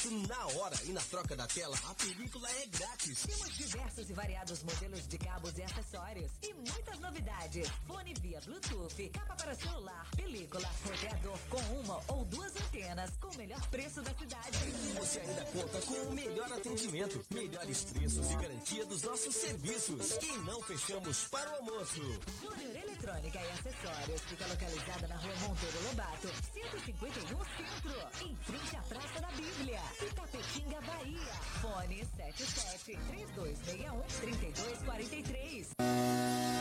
[0.05, 3.23] Na hora e na troca da tela, a película é grátis.
[3.23, 7.67] Temos diversos e variados modelos de cabos e acessórios e muitas novidades.
[7.87, 13.37] Fone via Bluetooth, capa para celular, película, roteador com uma ou duas antenas com o
[13.39, 14.59] melhor preço da cidade.
[14.69, 20.19] E você ainda conta com o melhor atendimento, melhores preços e garantia dos nossos serviços.
[20.23, 22.03] E não fechamos para o almoço.
[22.43, 28.83] Júnior Eletrônica e Acessórios fica localizada na rua Monteiro Lobato, 151 Centro, em frente à
[28.83, 31.35] Praça da Bíblia, Itapetinga, Bahia.
[31.61, 35.69] Fone 77 3261 3243.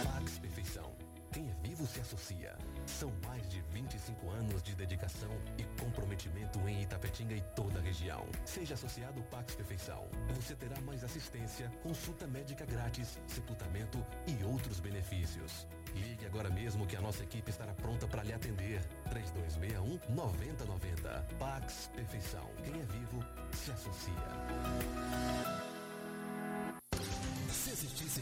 [0.04, 0.96] Pax Perfeição.
[1.32, 2.56] Quem é vivo se associa.
[2.86, 8.24] São mais de 25 anos de dedicação e comprometimento em Itapetinga e toda a região.
[8.46, 10.08] Seja associado Pax Perfeição.
[10.36, 15.68] Você terá mais assistência, consulta médica grátis, sepultamento e outros benefícios.
[15.96, 18.84] Ligue agora mesmo que a nossa equipe estará pronta para lhe atender.
[19.10, 21.28] 3261 9090.
[21.40, 22.48] Pax Perfeição.
[22.64, 24.14] Quem é vivo se associa.
[27.52, 28.22] Se existisse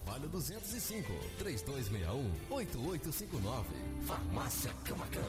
[0.00, 1.04] 205,
[1.38, 3.64] 3261-8859.
[4.06, 5.22] Farmácia Camacã.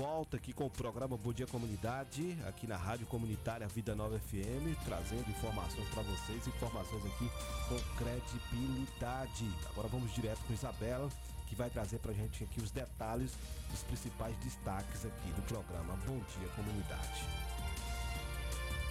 [0.00, 4.74] Volta aqui com o programa Bom Dia Comunidade, aqui na Rádio Comunitária Vida Nova FM,
[4.82, 7.30] trazendo informações para vocês, informações aqui
[7.68, 9.44] com credibilidade.
[9.68, 11.06] Agora vamos direto com Isabela,
[11.46, 13.32] que vai trazer pra gente aqui os detalhes
[13.70, 17.22] dos principais destaques aqui do programa Bom Dia Comunidade.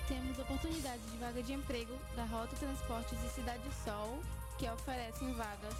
[0.07, 4.19] Temos oportunidades de vaga de emprego da Rota Transportes e Cidade Sol,
[4.59, 5.73] que oferecem vagas.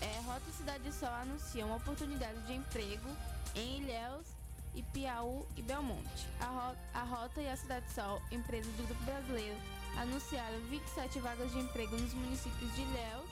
[0.00, 3.08] É, Rota Cidade Sol anuncia uma oportunidade de emprego
[3.54, 4.37] em Ilhéus,
[4.74, 6.28] Ipiaú e Belmonte.
[6.40, 9.56] A, ro a Rota e a Cidade Sol, empresas do Grupo Brasileiro,
[9.96, 13.30] anunciaram 27 vagas de emprego nos municípios de Ilhéus,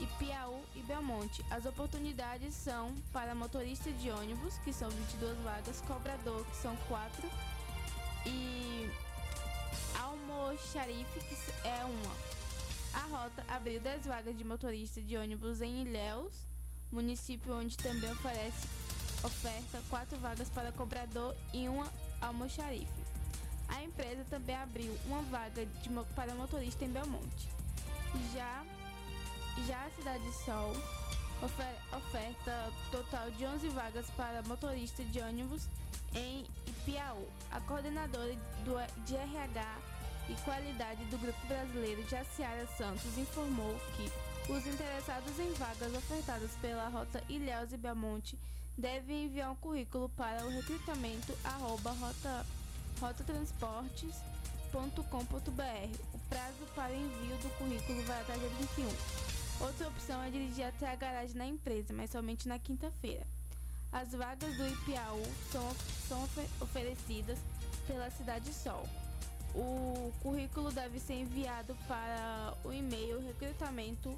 [0.00, 1.44] Ipiaú e Belmonte.
[1.50, 7.30] As oportunidades são para motorista de ônibus, que são 22 vagas, cobrador, que são 4,
[8.26, 8.90] e
[9.98, 12.38] almoxarife, que é uma.
[12.94, 16.34] A rota abriu 10 vagas de motorista de ônibus em Ilhéus,
[16.90, 18.66] município onde também oferece
[19.24, 21.90] oferta 4 vagas para cobrador e uma
[22.20, 22.86] almoxarife.
[23.68, 27.48] A empresa também abriu uma vaga de para motorista em Belmonte.
[28.32, 28.64] Já,
[29.66, 30.72] já a Cidade Sol
[31.42, 35.68] ofer- oferta total de 11 vagas para motorista de ônibus
[36.14, 37.28] em Ipiaú.
[37.50, 39.78] A coordenadora do, de RH
[40.30, 46.88] e qualidade do Grupo Brasileiro, Jaciara Santos, informou que os interessados em vagas ofertadas pela
[46.88, 48.38] Rota Ilhéus e Belmonte
[48.78, 52.46] devem enviar um currículo para o recrutamento arroba rota.
[56.14, 58.86] O prazo para envio do currículo vai até dia 21.
[59.66, 63.26] Outra opção é dirigir até a garagem na empresa, mas somente na quinta-feira.
[63.92, 65.20] As vagas do IPAU
[65.50, 65.76] são,
[66.08, 67.38] são ofe- oferecidas
[67.86, 68.86] pela Cidade Sol.
[69.54, 74.16] O currículo deve ser enviado para o e-mail recrutamento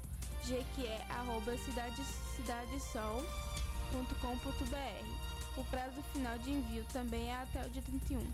[3.91, 5.59] cidadesol.com.br.
[5.59, 8.25] O prazo final de envio também é até o dia 31.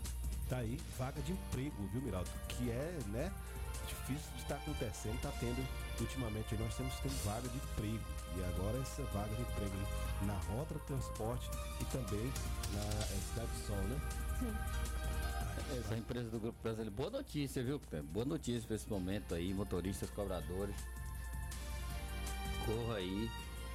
[0.48, 2.30] Tá aí, vaga de emprego, viu, Miraldo?
[2.48, 3.32] Que é, né,
[3.86, 5.66] difícil de estar acontecendo, tá tendo,
[6.00, 8.04] ultimamente nós temos tendo vaga de emprego.
[8.36, 9.76] E agora essa vaga de emprego
[10.22, 11.50] na Rota Transporte
[11.80, 12.32] e também
[12.72, 14.00] na eh, Cidade Sol, né?
[15.80, 16.94] Essa empresa do Grupo Brasileiro.
[16.94, 17.80] Boa notícia, viu?
[18.04, 20.76] Boa notícia para esse momento aí, motoristas, cobradores.
[22.64, 23.28] Corra aí.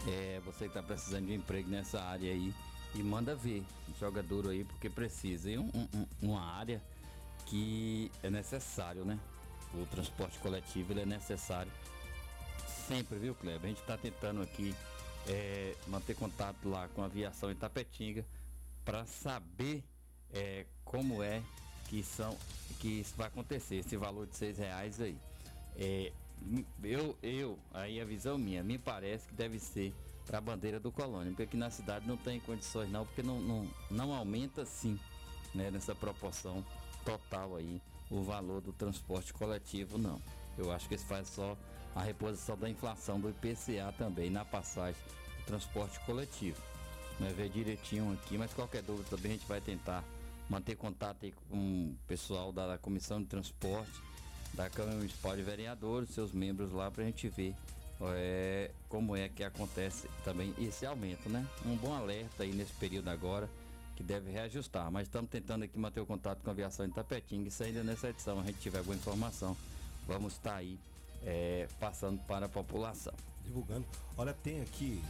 [0.07, 2.53] É, você que está precisando de um emprego nessa área aí.
[2.95, 3.63] e manda ver.
[3.99, 5.49] Joga duro aí porque precisa.
[5.49, 6.81] E um, um, uma área
[7.45, 9.19] que é necessário, né?
[9.73, 11.71] O transporte coletivo ele é necessário
[12.87, 13.63] sempre, viu, Kleber?
[13.63, 14.75] A gente está tentando aqui
[15.27, 18.25] é, manter contato lá com a aviação em Tapetinga
[18.83, 19.83] para saber
[20.33, 21.41] é, como é
[21.89, 22.37] que são
[22.79, 25.17] que isso vai acontecer, esse valor de seis reais aí.
[25.77, 26.11] É,
[26.83, 29.93] eu, eu, aí a visão minha, me parece que deve ser
[30.25, 33.39] para a bandeira do colônia, porque aqui na cidade não tem condições não, porque não,
[33.41, 34.99] não, não aumenta sim,
[35.53, 36.65] né, nessa proporção
[37.03, 40.21] total aí o valor do transporte coletivo não.
[40.57, 41.57] Eu acho que isso faz só
[41.95, 45.01] a reposição da inflação do IPCA também na passagem
[45.39, 46.61] do transporte coletivo.
[47.19, 50.03] Vai ver direitinho aqui, mas qualquer dúvida também a gente vai tentar
[50.49, 53.91] manter contato aí com o pessoal da Comissão de Transporte,
[54.53, 57.55] da Câmara Municipal de Vereadores, seus membros lá para a gente ver
[58.15, 61.45] é, como é que acontece também esse aumento, né?
[61.65, 63.49] Um bom alerta aí nesse período agora
[63.95, 67.49] que deve reajustar, mas estamos tentando aqui manter o contato com a aviação de Tapetinga
[67.49, 69.55] se ainda nessa edição a gente tiver boa informação,
[70.07, 70.79] vamos estar aí
[71.23, 73.13] é, passando para a população.
[73.45, 73.85] Divulgando.
[74.17, 75.03] Olha, tem aqui,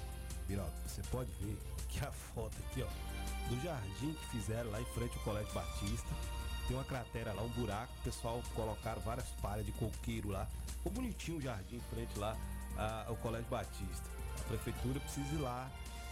[0.48, 4.86] Biraldo, você pode ver que a foto aqui, ó, do jardim que fizeram lá em
[4.86, 6.43] frente ao Colégio Batista.
[6.68, 10.48] Tem uma cratera lá, um buraco, o pessoal colocaram várias palhas de coqueiro lá.
[10.68, 12.38] Ficou bonitinho o jardim em frente lá
[12.78, 14.10] a, ao Colégio Batista.
[14.40, 15.70] A prefeitura precisa ir lá,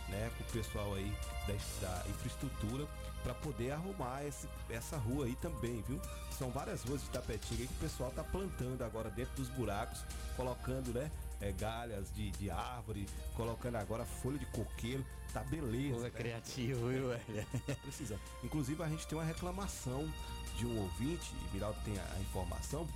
[0.09, 1.11] né, com o pessoal aí
[1.47, 1.53] da,
[1.87, 2.87] da infraestrutura
[3.23, 6.01] para poder arrumar esse, essa rua aí também, viu?
[6.37, 10.03] São várias ruas de tapetinga que o pessoal tá plantando agora dentro dos buracos,
[10.35, 11.11] colocando, né?
[11.39, 15.95] É, galhas de, de árvore, colocando agora folha de coqueiro, tá beleza.
[15.95, 16.09] Pô, é né?
[16.09, 17.47] criativo, viu, velho?
[17.81, 18.19] Precisa.
[18.43, 20.11] Inclusive a gente tem uma reclamação
[20.57, 22.87] de um ouvinte, e Miraldo tem a, a informação.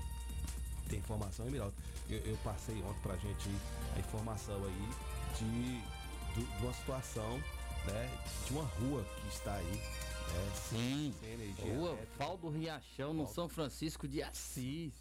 [0.89, 1.75] Tem informação, hein, Miraldo?
[2.09, 3.49] Eu, eu, passei ontem pra gente
[3.95, 4.89] a informação aí
[5.37, 7.37] de, de, de uma situação,
[7.85, 8.09] né?
[8.45, 9.81] De uma rua que está aí
[10.33, 11.13] é, sim.
[11.59, 14.93] Rua Val do Riachão, no São Francisco de Assis.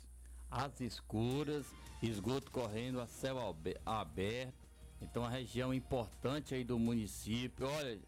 [0.50, 1.66] As escuras,
[2.02, 3.38] esgoto correndo a céu
[3.84, 4.54] aberto.
[5.00, 7.66] Então, a região importante aí do município.
[7.66, 7.98] Olha,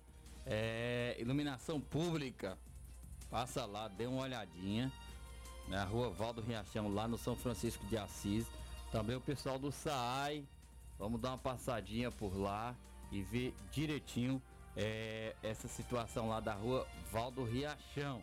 [0.44, 2.56] é, iluminação pública.
[3.30, 4.92] Passa lá, dê uma olhadinha.
[5.68, 8.46] Na rua Valdo Riachão, lá no São Francisco de Assis.
[8.92, 10.44] Também o pessoal do SAAI.
[10.98, 12.74] Vamos dar uma passadinha por lá
[13.10, 14.40] e ver direitinho
[14.76, 18.22] é, essa situação lá da rua Valdo Riachão.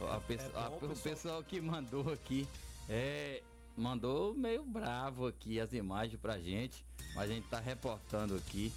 [0.00, 2.48] A, é, a, bom, o pessoal que mandou aqui
[2.88, 3.42] é,
[3.76, 6.84] mandou meio bravo aqui as imagens pra gente,
[7.14, 8.72] mas a gente tá reportando aqui.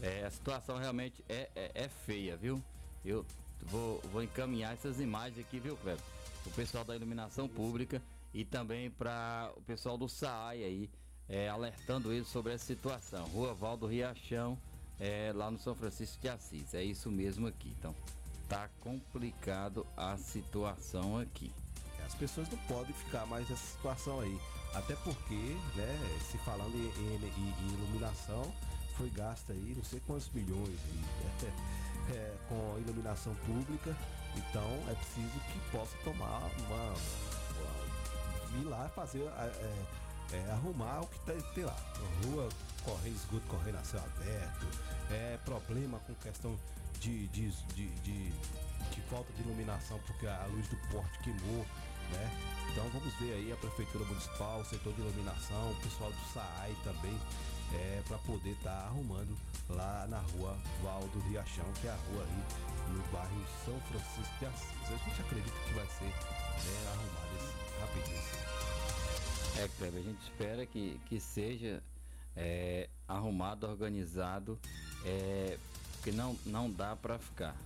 [0.00, 2.62] É, a situação realmente é, é, é, feia, viu?
[3.04, 3.24] Eu
[3.62, 6.02] vou, vou encaminhar essas imagens aqui, viu, Cleber?
[6.46, 8.02] O pessoal da iluminação pública
[8.32, 10.90] e também para o pessoal do SAAI aí,
[11.28, 13.26] é, alertando eles sobre essa situação.
[13.26, 14.58] Rua Valdo Riachão,
[14.98, 16.74] é, lá no São Francisco de Assis.
[16.74, 17.74] É isso mesmo aqui.
[17.78, 17.94] Então,
[18.48, 21.52] tá complicado a situação aqui.
[22.06, 24.38] As pessoas não podem ficar mais nessa situação aí.
[24.74, 28.52] Até porque, né, se falando em, em, em iluminação,
[28.96, 31.54] foi gasto aí não sei quantos milhões aí, né,
[32.14, 33.94] é, com iluminação pública.
[34.36, 36.94] Então é preciso que possa tomar uma.
[36.94, 39.22] uma ir lá fazer.
[39.22, 41.76] É, é, arrumar o que tem, tem lá.
[42.24, 42.48] Rua
[42.84, 44.66] correndo, esgoto correndo a céu aberto,
[45.10, 46.56] é, problema com questão
[47.00, 51.64] de, de, de, de, de falta de iluminação porque a luz do porte queimou,
[52.12, 52.30] né?
[52.72, 56.76] Então vamos ver aí a Prefeitura Municipal, o setor de iluminação, o pessoal do SAAI
[56.84, 57.18] também,
[57.74, 59.36] é, para poder estar tá arrumando
[59.68, 64.46] lá na rua Valdo Riachão, que é a rua aí no bairro São Francisco de
[64.46, 64.92] Assis.
[64.92, 68.48] A gente acredita que vai ser né, arrumado esse, rapidinho.
[69.58, 71.82] É, Kleber, a gente espera que, que seja
[72.36, 74.58] é, arrumado, organizado,
[75.04, 75.58] é,
[75.94, 77.56] porque não, não dá para ficar.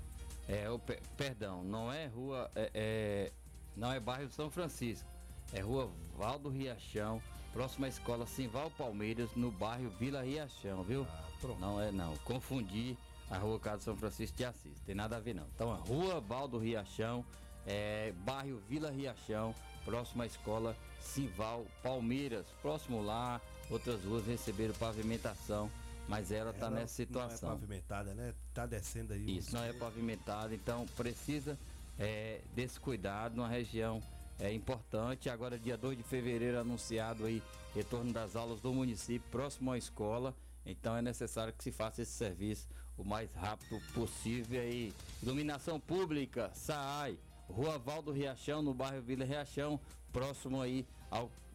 [0.48, 0.78] É, o,
[1.16, 3.32] perdão, não é rua, é, é,
[3.76, 5.08] não é bairro São Francisco,
[5.52, 7.22] é rua Valdo Riachão,
[7.52, 11.06] próxima à escola Simval Palmeiras, no bairro Vila Riachão, viu?
[11.08, 12.96] Ah, não é não, confundi
[13.30, 15.46] a rua Casa São Francisco de Assis, tem nada a ver não.
[15.54, 17.24] Então, a rua Valdo Riachão,
[17.66, 23.40] é, bairro Vila Riachão, próxima à escola Simval Palmeiras, próximo lá,
[23.70, 25.70] outras ruas receberam pavimentação,
[26.08, 27.50] mas ela está nessa situação.
[27.50, 28.34] Não é pavimentada, né?
[28.48, 29.38] Está descendo aí.
[29.38, 31.58] Isso, não é pavimentada, então precisa
[31.98, 34.02] é, desse cuidado numa região
[34.42, 35.30] é importante.
[35.30, 37.40] Agora, dia 2 de fevereiro, anunciado aí
[37.74, 40.34] retorno das aulas do município próximo à escola.
[40.66, 42.68] Então é necessário que se faça esse serviço
[42.98, 44.92] o mais rápido possível aí.
[45.22, 47.16] Iluminação pública, SAAI,
[47.48, 49.78] Rua Valdo Riachão, no bairro Vila Riachão,
[50.12, 50.86] próximo aí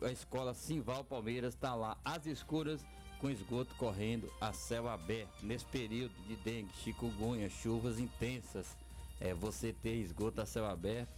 [0.02, 2.86] à escola Simval Palmeiras, está lá às escuras
[3.20, 5.44] com esgoto correndo a céu aberto.
[5.44, 8.78] Nesse período de dengue, chikungunya, chuvas intensas,
[9.20, 11.10] é, você ter esgoto a céu aberto,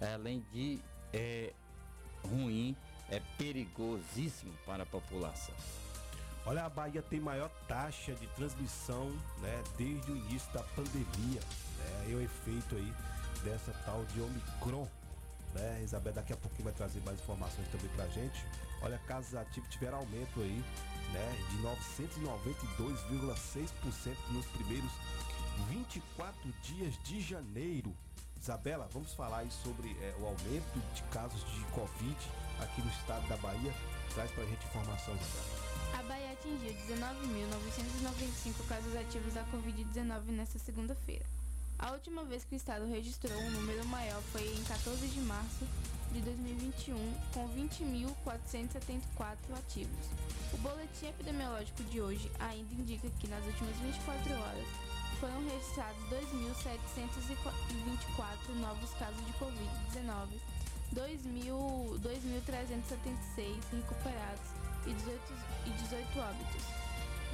[0.00, 0.80] além de
[1.12, 1.52] é,
[2.24, 2.76] ruim,
[3.10, 5.54] é perigosíssimo para a população.
[6.44, 9.10] Olha, a Bahia tem maior taxa de transmissão
[9.40, 11.40] né, desde o início da pandemia.
[11.78, 12.92] Né, é o efeito aí
[13.44, 14.88] dessa tal de Omicron.
[15.54, 15.82] Né?
[15.84, 18.44] Isabel daqui a pouquinho vai trazer mais informações também pra gente.
[18.80, 20.64] Olha, casos ativos tiveram aumento aí,
[21.12, 21.36] né?
[21.50, 24.90] De 992,6% nos primeiros
[25.68, 27.94] 24 dias de janeiro.
[28.42, 32.16] Isabela, vamos falar aí sobre é, o aumento de casos de Covid
[32.60, 33.72] aqui no estado da Bahia.
[34.12, 36.00] Traz pra gente informações, Isabela.
[36.00, 41.24] A Bahia atingiu 19.995 casos ativos da Covid-19 nesta segunda-feira.
[41.78, 45.64] A última vez que o estado registrou um número maior foi em 14 de março
[46.10, 46.96] de 2021,
[47.32, 50.06] com 20.474 ativos.
[50.52, 54.91] O boletim epidemiológico de hoje ainda indica que nas últimas 24 horas
[55.22, 60.40] foram registrados 2.724 novos casos de Covid-19,
[60.92, 64.50] 2.376 recuperados
[64.84, 65.32] e 18,
[65.66, 66.64] e 18 óbitos.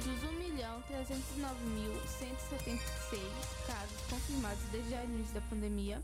[0.05, 3.19] Dos 1.309.176
[3.65, 5.99] casos confirmados desde o início da pandemia,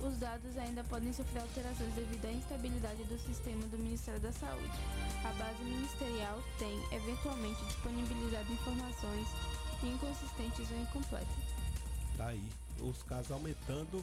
[0.00, 4.72] Os dados ainda podem sofrer alterações devido à instabilidade do sistema do Ministério da Saúde.
[5.24, 9.28] A base ministerial tem, eventualmente, disponibilizado informações
[9.82, 11.28] inconsistentes ou incompletas.
[12.16, 12.48] Tá aí,
[12.80, 14.02] os casos aumentando,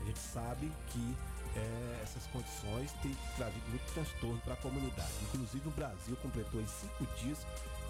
[0.00, 1.14] a gente sabe que
[1.56, 5.12] é, essas condições têm trazido muito transtorno para a comunidade.
[5.22, 7.38] Inclusive o Brasil completou em cinco dias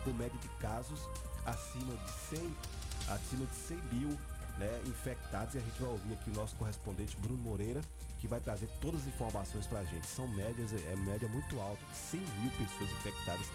[0.04, 1.00] com média de casos
[1.46, 2.56] acima de 100,
[3.08, 4.18] acima de 100 mil
[4.58, 7.80] né, infectados e a gente vai ouvir aqui o nosso correspondente Bruno Moreira,
[8.18, 10.06] que vai trazer todas as informações pra gente.
[10.06, 13.46] São médias, é média muito alta, 100 mil pessoas infectadas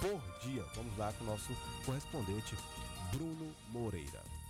[0.00, 0.64] por dia.
[0.74, 2.56] Vamos lá com o nosso correspondente
[3.12, 4.41] Bruno Moreira.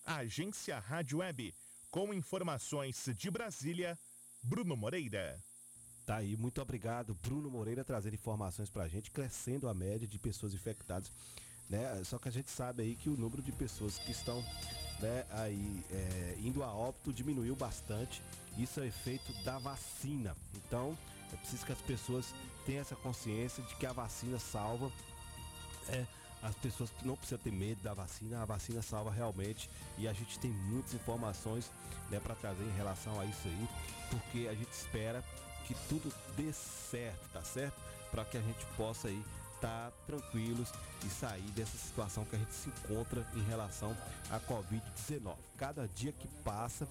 [0.04, 1.52] A agência Rádio Web,
[1.90, 3.98] com informações de Brasília,
[4.42, 5.40] Bruno Moreira.
[6.06, 10.54] Tá aí, muito obrigado, Bruno Moreira, trazendo informações pra gente, crescendo a média de pessoas
[10.54, 11.10] infectadas.
[11.68, 12.02] Né?
[12.04, 14.44] Só que a gente sabe aí que o número de pessoas que estão
[15.00, 18.22] né, aí é, indo a óbito diminuiu bastante.
[18.56, 20.36] Isso é efeito da vacina.
[20.54, 20.96] Então,
[21.32, 24.90] é preciso que as pessoas tenham essa consciência de que a vacina salva.
[25.88, 26.06] É,
[26.42, 30.38] as pessoas não precisam ter medo da vacina, a vacina salva realmente e a gente
[30.38, 31.72] tem muitas informações
[32.10, 33.68] né, para trazer em relação a isso aí,
[34.10, 35.24] porque a gente espera
[35.66, 37.80] que tudo dê certo, tá certo?
[38.10, 39.20] Para que a gente possa aí
[39.66, 40.72] estar tá tranquilos
[41.04, 43.96] e sair dessa situação que a gente se encontra em relação
[44.30, 45.34] à Covid-19.
[45.56, 46.86] Cada dia que passa,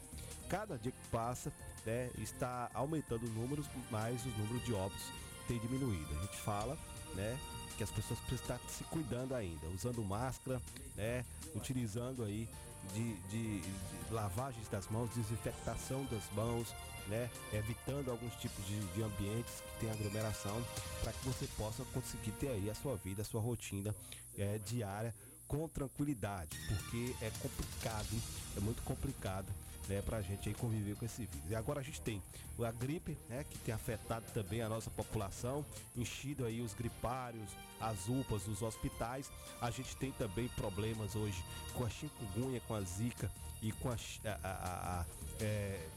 [0.50, 1.52] cada dia que passa,
[1.86, 5.06] né, está aumentando os números, mas os números de óbitos
[5.48, 6.08] têm diminuído.
[6.18, 6.78] A gente fala,
[7.16, 7.40] né,
[7.78, 10.62] que as pessoas precisam estar se cuidando ainda, usando máscara,
[10.96, 12.48] né, utilizando aí
[12.94, 13.74] de, de, de
[14.12, 16.74] lavagens das mãos, desinfectação das mãos,
[17.08, 20.64] né, evitando alguns tipos de, de ambientes que tem aglomeração,
[21.02, 23.94] para que você possa conseguir ter aí a sua vida, a sua rotina
[24.38, 25.14] é, diária
[25.48, 28.22] com tranquilidade, porque é complicado,
[28.58, 29.46] é muito complicado
[29.88, 31.50] né, pra gente aí conviver com esse vírus.
[31.50, 32.22] E agora a gente tem
[32.60, 37.50] a gripe, né, que tem afetado também a nossa população, enchido aí os gripários,
[37.80, 39.32] as UPAs, os hospitais.
[39.62, 41.44] A gente tem também problemas hoje
[41.74, 43.32] com a chikungunya, com a zika
[43.62, 43.96] e com a,
[44.26, 45.06] a, a, a
[45.40, 45.88] é,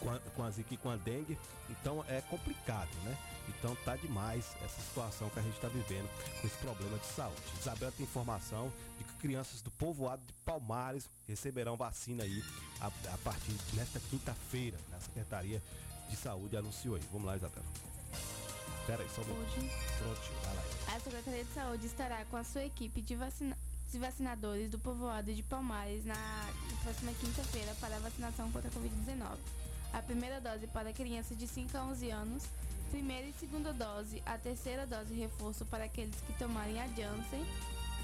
[0.00, 1.38] com a, com a zika e com a dengue.
[1.70, 3.16] Então é complicado, né?
[3.48, 6.08] Então tá demais essa situação que a gente está vivendo
[6.40, 7.42] com esse problema de saúde.
[7.60, 12.42] Isabela tem informação de que crianças do povoado de Palmares receberão vacina aí
[12.80, 14.78] a, a partir nesta quinta-feira.
[14.96, 15.62] A Secretaria
[16.08, 17.02] de Saúde anunciou aí.
[17.12, 17.66] Vamos lá, Isabela.
[18.86, 20.96] Pera aí, só um vai lá.
[20.96, 23.56] A Secretaria de Saúde estará com a sua equipe de, vacina
[23.90, 26.14] de vacinadores do povoado de Palmares na
[26.82, 29.63] próxima quinta-feira para a vacinação contra a Covid-19.
[29.94, 32.42] A primeira dose para crianças de 5 a 11 anos,
[32.90, 37.46] primeira e segunda dose, a terceira dose reforço para aqueles que tomarem a Janssen,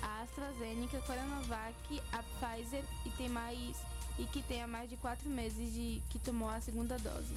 [0.01, 3.77] a AstraZeneca, a Coronavac, a Pfizer e tem mais
[4.21, 7.35] e que tenha mais de 4 meses de que tomou a segunda dose.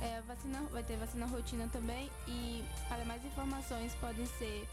[0.00, 4.68] É, vacina, vai ter vacina rotina também e para mais informações podem ser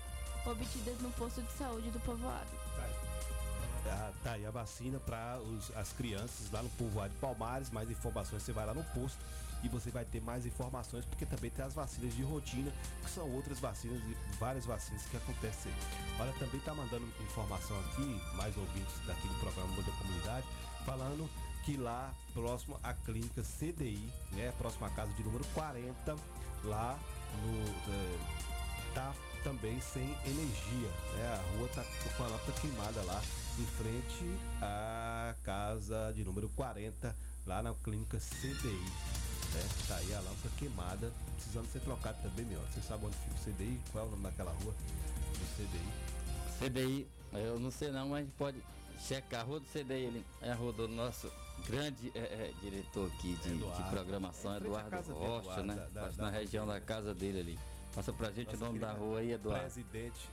[0.46, 2.65] obtidas no posto de saúde do povoado.
[3.88, 5.40] Ah, tá aí a vacina para
[5.76, 7.70] as crianças lá no povoado de Palmares.
[7.70, 9.20] Mais informações você vai lá no posto
[9.64, 12.72] e você vai ter mais informações, porque também tem as vacinas de rotina,
[13.04, 14.00] que são outras vacinas,
[14.40, 15.72] várias vacinas que acontecem.
[16.20, 20.46] Olha, também tá mandando informação aqui, mais ouvintes daqui do programa Muda Comunidade,
[20.86, 21.30] falando
[21.64, 26.16] que lá próximo à clínica CDI, né, próximo à casa de número 40,
[26.64, 27.00] lá
[27.42, 29.14] no é, tá
[29.44, 31.40] também sem energia, né?
[31.40, 31.84] A rua tá
[32.18, 33.22] com a lâmpada queimada lá
[33.62, 38.74] em frente à casa de número 40, lá na clínica CDI.
[39.54, 39.62] Né?
[39.88, 42.60] Tá aí a lâmpada queimada, precisando ser trocada também, meu.
[42.74, 43.80] Você sabe onde fica o CDI?
[43.92, 46.70] Qual é o nome daquela rua do CDI?
[46.70, 48.62] CDI, eu não sei não, mas pode
[49.00, 49.42] checar.
[49.42, 51.32] A rua do CDI, ele é a rua do nosso
[51.68, 55.76] grande é, é, diretor aqui de, de programação, É, Eduardo Rocha, Eduardo, né?
[55.76, 57.60] da- da- da- na região da casa dele ali.
[57.94, 59.64] Passa pra gente Nosso o nome da rua aí, Eduardo.
[59.64, 60.30] Presidente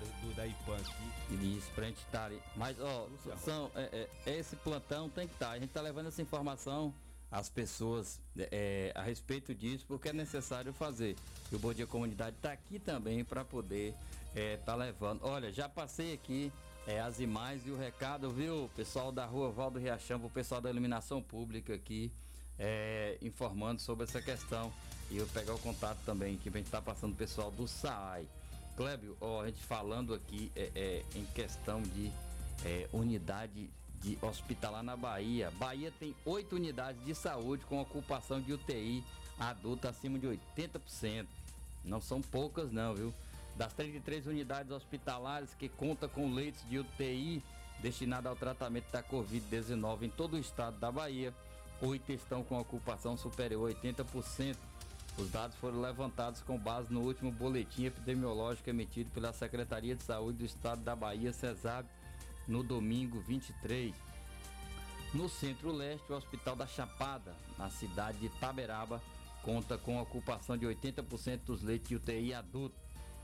[0.00, 1.34] do, do- da IPAN aqui.
[1.56, 2.40] Isso, pra gente estar ali.
[2.56, 3.06] Mas, ó,
[3.44, 5.50] são, é, é, esse plantão tem que estar.
[5.50, 6.92] A gente tá levando essa informação
[7.30, 11.14] às pessoas é, a respeito disso, porque é necessário fazer.
[11.52, 13.94] E o Bom Dia Comunidade tá aqui também para poder
[14.34, 15.20] é, tá levando.
[15.22, 16.52] Olha, já passei aqui
[16.86, 20.70] é, as imagens e o recado, viu, pessoal da rua Valdo Riachão, o pessoal da
[20.70, 22.10] iluminação pública aqui,
[22.58, 24.72] é, informando sobre essa questão.
[25.10, 28.26] E eu pegar o contato também, que a gente tá passando o pessoal do SAAI.
[28.76, 32.10] Clébio, ó, a gente falando aqui é, é, em questão de
[32.64, 35.50] é, unidade de hospitalar na Bahia.
[35.52, 39.04] Bahia tem oito unidades de saúde com ocupação de UTI
[39.38, 41.26] adulta acima de 80%.
[41.84, 43.14] Não são poucas não, viu?
[43.56, 47.42] Das 33 unidades hospitalares que conta com leitos de UTI
[47.80, 51.34] destinados ao tratamento da Covid-19 em todo o estado da Bahia,
[51.80, 54.56] oito estão com ocupação superior a 80%.
[55.18, 60.38] Os dados foram levantados com base no último boletim epidemiológico emitido pela Secretaria de Saúde
[60.38, 61.86] do Estado da Bahia, CESAB,
[62.48, 63.94] no domingo 23.
[65.12, 69.02] No centro-leste, o Hospital da Chapada, na cidade de Taberaba,
[69.42, 72.76] conta com ocupação de 80% dos leitos de UTI adulto.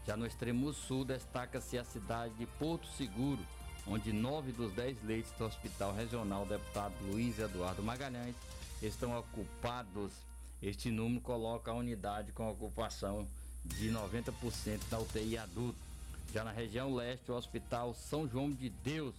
[0.07, 3.45] Já no extremo sul, destaca-se a cidade de Porto Seguro,
[3.87, 8.35] onde nove dos dez leitos do Hospital Regional Deputado Luiz Eduardo Magalhães
[8.83, 10.13] estão ocupados.
[10.67, 13.25] Este número coloca a unidade com ocupação
[13.65, 15.79] de 90% da UTI adulto.
[16.35, 19.15] Já na região leste, o Hospital São João de Deus,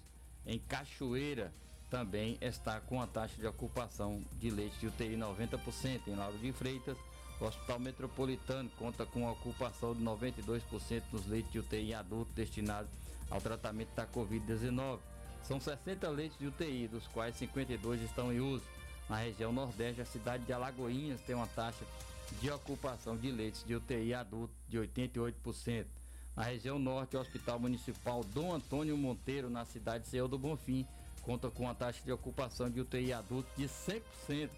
[0.46, 1.54] em Cachoeira,
[1.90, 6.02] também está com a taxa de ocupação de leite de UTI 90%.
[6.08, 6.98] Em Lauro de Freitas,
[7.40, 12.92] o Hospital Metropolitano conta com a ocupação de 92% dos leitos de UTI adulto destinados
[13.30, 15.00] ao tratamento da Covid-19.
[15.44, 18.66] São 60 leitos de UTI, dos quais 52 estão em uso.
[19.10, 21.86] Na região Nordeste, a cidade de Alagoinhas tem uma taxa
[22.42, 25.86] de ocupação de leitos de UTI adulto de 88%.
[26.36, 30.86] Na região Norte, o Hospital Municipal Dom Antônio Monteiro, na cidade de Senhor do Bonfim,
[31.24, 34.50] conta com uma taxa de ocupação de UTI adulto de 100%.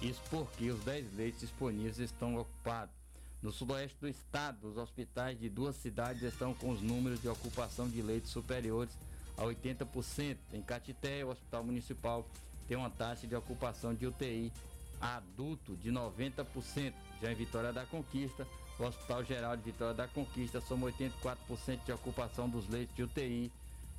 [0.00, 2.94] Isso porque os 10 leitos disponíveis estão ocupados.
[3.42, 7.88] No sudoeste do estado, os hospitais de duas cidades estão com os números de ocupação
[7.88, 8.96] de leitos superiores
[9.36, 10.36] a 80%.
[10.52, 12.26] Em Catité, o Hospital Municipal
[12.68, 14.52] tem uma taxa de ocupação de UTI
[15.00, 16.92] adulto de 90%.
[17.20, 18.46] Já em Vitória da Conquista,
[18.78, 23.50] o Hospital Geral de Vitória da Conquista soma 84% de ocupação dos leitos de UTI,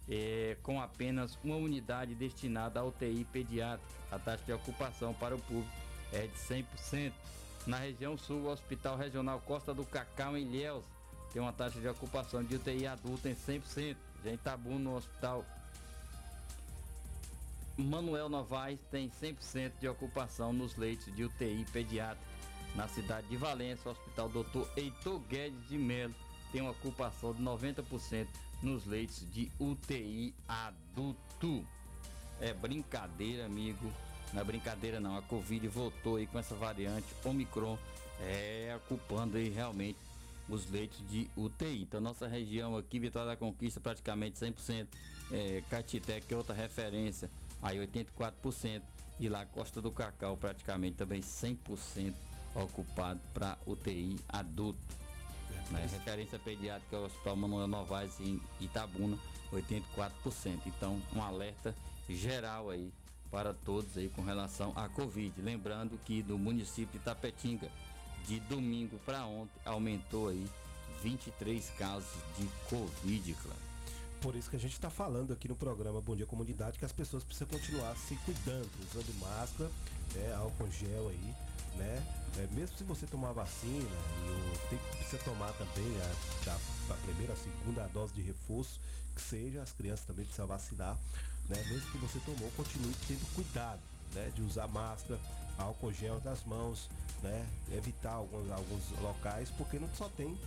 [0.07, 3.91] eh, com apenas uma unidade destinada à UTI pediátrica.
[4.11, 5.69] A taxa de ocupação para o público
[6.13, 7.13] é de 100%.
[7.65, 10.83] Na região sul, o Hospital Regional Costa do Cacau, em Ilhéus,
[11.33, 13.97] tem uma taxa de ocupação de UTI adulta em 100%.
[14.23, 15.45] Já em Itabuna, no hospital
[17.83, 22.27] Manuel Novaes tem 100% de ocupação nos leitos de UTI pediátrica.
[22.75, 24.63] Na cidade de Valença, o Hospital Dr.
[24.75, 26.13] Heitor Guedes de Melo
[26.51, 28.27] tem uma ocupação de 90%
[28.61, 31.65] nos leitos de UTI adulto.
[32.39, 33.91] É brincadeira, amigo.
[34.33, 35.17] Não é brincadeira não.
[35.17, 37.77] A Covid voltou aí com essa variante Omicron,
[38.19, 39.97] é ocupando aí realmente
[40.47, 41.83] os leitos de UTI.
[41.83, 44.87] Então nossa região aqui, Vitória da Conquista, praticamente 100%.
[45.31, 47.29] É, Catité, que é outra referência,
[47.61, 48.81] aí 84%.
[49.19, 52.13] E lá Costa do Cacau, praticamente também 100%
[52.55, 54.79] ocupado para UTI adulto.
[55.71, 55.87] Né?
[55.91, 59.17] Referência pediátrica é o Hospital Manuel Novaes em Itabuna,
[59.51, 60.61] 84%.
[60.65, 61.75] Então, um alerta
[62.07, 62.91] geral aí
[63.29, 65.41] para todos aí com relação à Covid.
[65.41, 67.69] Lembrando que do município de Tapetinga,
[68.25, 70.47] de domingo para ontem, aumentou aí
[71.03, 73.68] 23 casos de Covid, claro.
[74.21, 76.91] Por isso que a gente está falando aqui no programa Bom Dia Comunidade que as
[76.91, 79.71] pessoas precisam continuar se cuidando, usando máscara,
[80.13, 81.35] né, álcool gel aí,
[81.77, 82.03] né?
[82.37, 86.97] É, mesmo se você tomar vacina, e tem que precisa tomar também a, a, a,
[86.97, 88.79] primeira, a segunda dose de reforço,
[89.15, 90.97] que seja, as crianças também precisam vacinar,
[91.47, 91.63] né?
[91.69, 93.79] Mesmo que você tomou, continue tendo cuidado,
[94.13, 94.31] né?
[94.35, 95.17] De usar máscara,
[95.57, 96.89] álcool gel das mãos,
[97.23, 97.47] né?
[97.71, 100.37] Evitar alguns, alguns locais, porque não só tem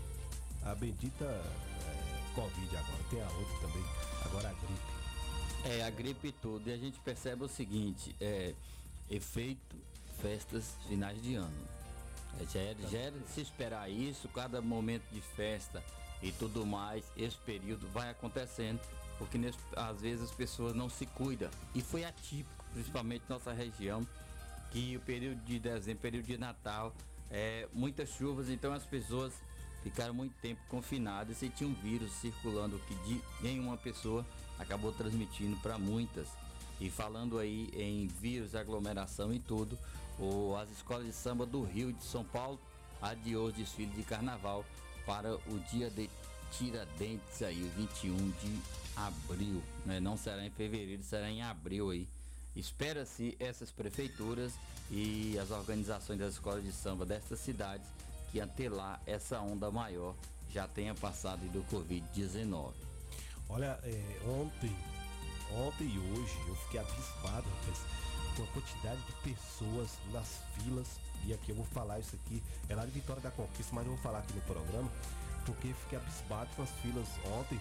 [0.62, 3.84] a bendita é, Covid agora, tem a outra também,
[4.24, 4.92] agora a gripe.
[5.64, 6.68] É, a gripe tudo.
[6.68, 8.54] E a gente percebe o seguinte, é,
[9.08, 9.76] efeito
[10.20, 11.68] festas finais de ano.
[12.40, 15.82] É, já era, já era de se esperar isso, cada momento de festa
[16.22, 18.80] e tudo mais, esse período vai acontecendo,
[19.18, 21.50] porque nesse, às vezes as pessoas não se cuidam.
[21.74, 24.06] E foi atípico, principalmente nossa região,
[24.70, 26.94] que o período de dezembro, período de Natal,
[27.30, 29.32] é, muitas chuvas, então as pessoas
[29.82, 34.24] ficaram muito tempo confinadas e tinha um vírus circulando que de, em uma pessoa
[34.58, 36.28] acabou transmitindo para muitas.
[36.80, 39.78] E falando aí em vírus, aglomeração e tudo,
[40.18, 42.58] o, as escolas de samba do Rio e de São Paulo
[43.00, 44.64] adiou o desfile de carnaval
[45.04, 46.08] para o dia de
[46.52, 48.58] Tiradentes aí, o 21 de
[48.96, 49.62] abril.
[49.86, 50.00] Né?
[50.00, 52.06] Não será em fevereiro, será em abril aí.
[52.54, 54.52] Espera-se essas prefeituras
[54.90, 57.86] e as organizações das escolas de samba destas cidades
[58.32, 60.16] que até lá essa onda maior
[60.48, 62.72] já tenha passado do Covid-19.
[63.48, 64.74] Olha, é, ontem,
[65.54, 68.02] ontem e hoje eu fiquei abismado, rapaz
[68.36, 70.86] com a quantidade de pessoas nas filas.
[71.24, 73.92] E aqui eu vou falar isso aqui, é lá de Vitória da Conquista, mas eu
[73.92, 74.90] vou falar aqui no programa,
[75.44, 77.06] porque fiquei abismado com as filas
[77.38, 77.60] ontem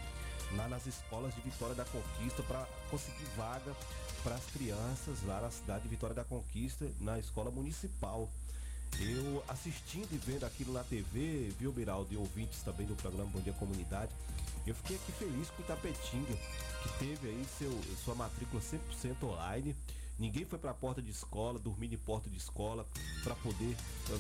[0.56, 3.76] lá nas escolas de Vitória da Conquista para conseguir vaga
[4.24, 8.30] para as crianças lá na cidade de Vitória da Conquista, na escola municipal.
[9.00, 13.40] Eu assistindo e vendo aquilo na TV, viu, Miraldo, e ouvintes também do programa Bom
[13.40, 14.12] Dia Comunidade,
[14.66, 17.72] eu fiquei aqui feliz com o que teve aí seu,
[18.04, 19.76] sua matrícula 100% online.
[20.20, 22.86] Ninguém foi para a porta de escola, dormindo em porta de escola
[23.24, 23.76] para poder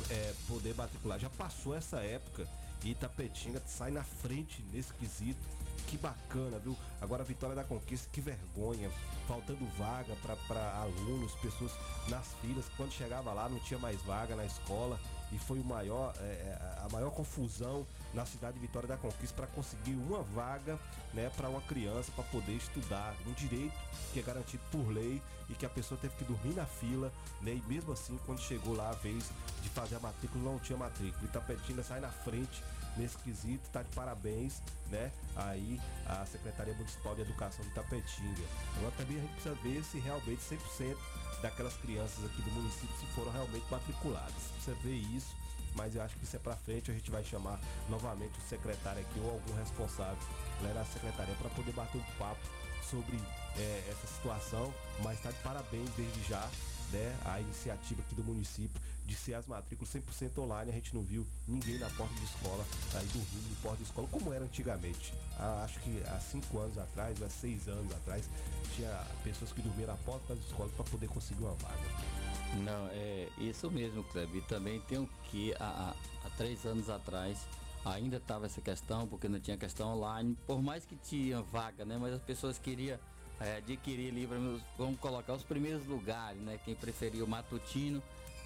[0.09, 1.19] é, poder matricular.
[1.19, 2.47] Já passou essa época
[2.83, 5.39] e Itapetinga sai na frente nesse quesito.
[5.87, 6.75] Que bacana, viu?
[7.01, 8.89] Agora a Vitória da Conquista, que vergonha.
[9.27, 10.15] Faltando vaga
[10.47, 11.71] para alunos, pessoas
[12.07, 12.65] nas filas.
[12.77, 14.99] Quando chegava lá não tinha mais vaga na escola
[15.31, 19.35] e foi o maior, é, é, a maior confusão na cidade de Vitória da Conquista
[19.35, 20.77] para conseguir uma vaga
[21.13, 23.15] né, para uma criança para poder estudar.
[23.25, 23.73] Um direito
[24.11, 27.11] que é garantido por lei e que a pessoa teve que dormir na fila,
[27.41, 27.53] né?
[27.53, 29.29] E mesmo assim, quando chegou lá a vez
[29.61, 31.23] de fazer a matrícula, não tinha matrícula.
[31.25, 32.61] Itapetina sai na frente
[32.97, 35.11] nesse quesito, tá de parabéns, né?
[35.35, 38.43] Aí a Secretaria Municipal de Educação de Itapetinga.
[38.77, 40.97] Agora também a gente precisa ver se realmente 100%
[41.41, 44.43] daquelas crianças aqui do município se foram realmente matriculadas.
[44.53, 45.35] Precisa ver isso,
[45.75, 49.01] mas eu acho que isso é para frente, a gente vai chamar novamente o secretário
[49.01, 50.17] aqui ou algum responsável
[50.61, 52.41] lá na secretaria para poder bater um papo
[52.89, 53.17] sobre
[53.57, 54.73] é, essa situação,
[55.03, 56.49] mas está de parabéns desde já
[56.91, 60.71] né, a iniciativa aqui do município de ser as matrículas 100% online.
[60.71, 62.65] A gente não viu ninguém na porta de escola,
[62.95, 65.13] aí dormindo em porta de escola, como era antigamente.
[65.37, 68.29] Ah, acho que há cinco anos atrás, há seis anos atrás,
[68.75, 68.89] tinha
[69.23, 72.21] pessoas que dormiam na porta das escolas para poder conseguir uma vaga.
[72.63, 74.43] Não, é isso mesmo, Kleber.
[74.43, 77.37] Também tem que há, há três anos atrás
[77.83, 81.97] ainda estava essa questão, porque não tinha questão online, por mais que tinha vaga, né?
[81.99, 82.97] Mas as pessoas queriam
[83.41, 86.59] é, adquirir livros, vamos colocar os primeiros lugares, né?
[86.63, 88.01] Quem preferia o matutino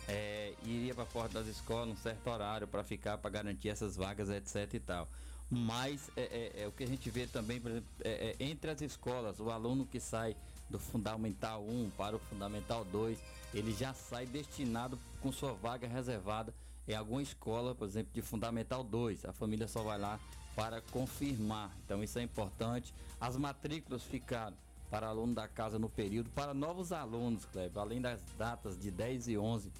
[0.07, 3.95] é, iria para a porta das escolas um certo horário para ficar, para garantir essas
[3.95, 5.07] vagas, etc e tal.
[5.49, 8.71] Mas é, é, é, o que a gente vê também, por exemplo, é, é, entre
[8.71, 10.35] as escolas, o aluno que sai
[10.69, 13.19] do Fundamental 1 para o Fundamental 2,
[13.53, 16.53] ele já sai destinado com sua vaga reservada
[16.87, 19.25] em alguma escola, por exemplo, de Fundamental 2.
[19.25, 20.19] A família só vai lá
[20.55, 21.75] para confirmar.
[21.83, 22.93] Então isso é importante.
[23.19, 24.55] As matrículas ficaram
[24.89, 29.27] para aluno da casa no período, para novos alunos, Kleber, além das datas de 10
[29.29, 29.71] e 11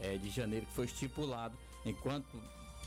[0.00, 2.40] eh, de janeiro que foi estipulado, enquanto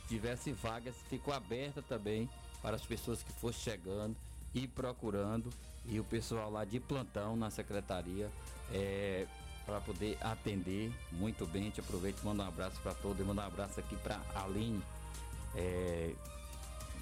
[0.08, 2.30] tivesse vagas, ficou aberta também
[2.62, 4.16] para as pessoas que fossem chegando
[4.54, 5.50] e procurando
[5.86, 8.30] e o pessoal lá de plantão na secretaria
[8.72, 9.26] é,
[9.66, 11.70] para poder atender muito bem.
[11.70, 14.84] Te aproveito mando um abraço para todos mando um abraço aqui para a Aline.
[15.56, 16.14] É,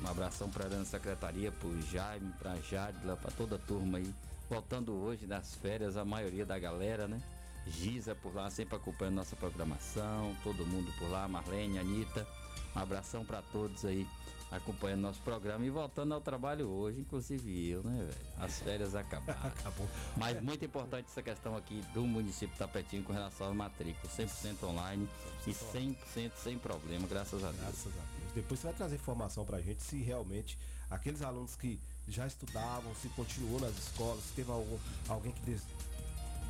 [0.02, 3.98] um abração para na secretaria, para o Jaime, para a Jadila, para toda a turma
[3.98, 4.14] aí.
[4.50, 7.22] Voltando hoje das férias, a maioria da galera, né?
[7.68, 12.28] Giza por lá, sempre acompanhando nossa programação, todo mundo por lá, Marlene, Anitta.
[12.76, 14.08] Um abração para todos aí
[14.52, 18.18] acompanhando nosso programa e voltando ao trabalho hoje, inclusive eu, né, velho?
[18.40, 19.40] As férias acabaram.
[19.48, 19.88] Acabou.
[20.18, 25.08] Mas muito importante essa questão aqui do município Tapetinho com relação à matrícula, 100% online
[25.46, 27.62] e 100% sem problema, graças a Deus.
[27.62, 28.32] Graças a Deus.
[28.34, 30.58] Depois você vai trazer informação pra gente se realmente
[30.90, 31.80] aqueles alunos que
[32.12, 35.64] já estudavam, se continuou nas escolas, se teve algum, alguém que des-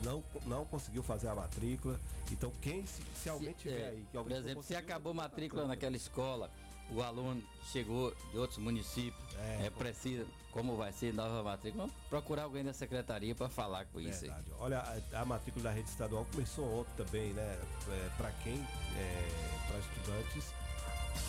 [0.03, 1.99] não, não conseguiu fazer a matrícula.
[2.31, 5.95] Então quem se, se alguém tiver É, aí, que por exemplo, se acabou matrícula naquela
[5.97, 6.49] escola,
[6.91, 12.63] o aluno chegou de outros municípios, é, precisa, como vai ser nova matrícula, procurar alguém
[12.63, 14.31] da secretaria para falar com isso aí.
[14.59, 14.79] Olha,
[15.13, 17.59] a, a matrícula da rede estadual começou ontem também, né?
[17.89, 18.55] É, para quem,
[18.95, 19.27] é,
[19.67, 20.53] para estudantes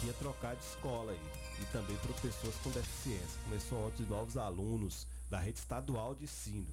[0.04, 1.20] ia trocar de escola aí.
[1.60, 3.40] E também para pessoas com deficiência.
[3.44, 6.66] Começou ontem novos alunos da rede estadual de ensino.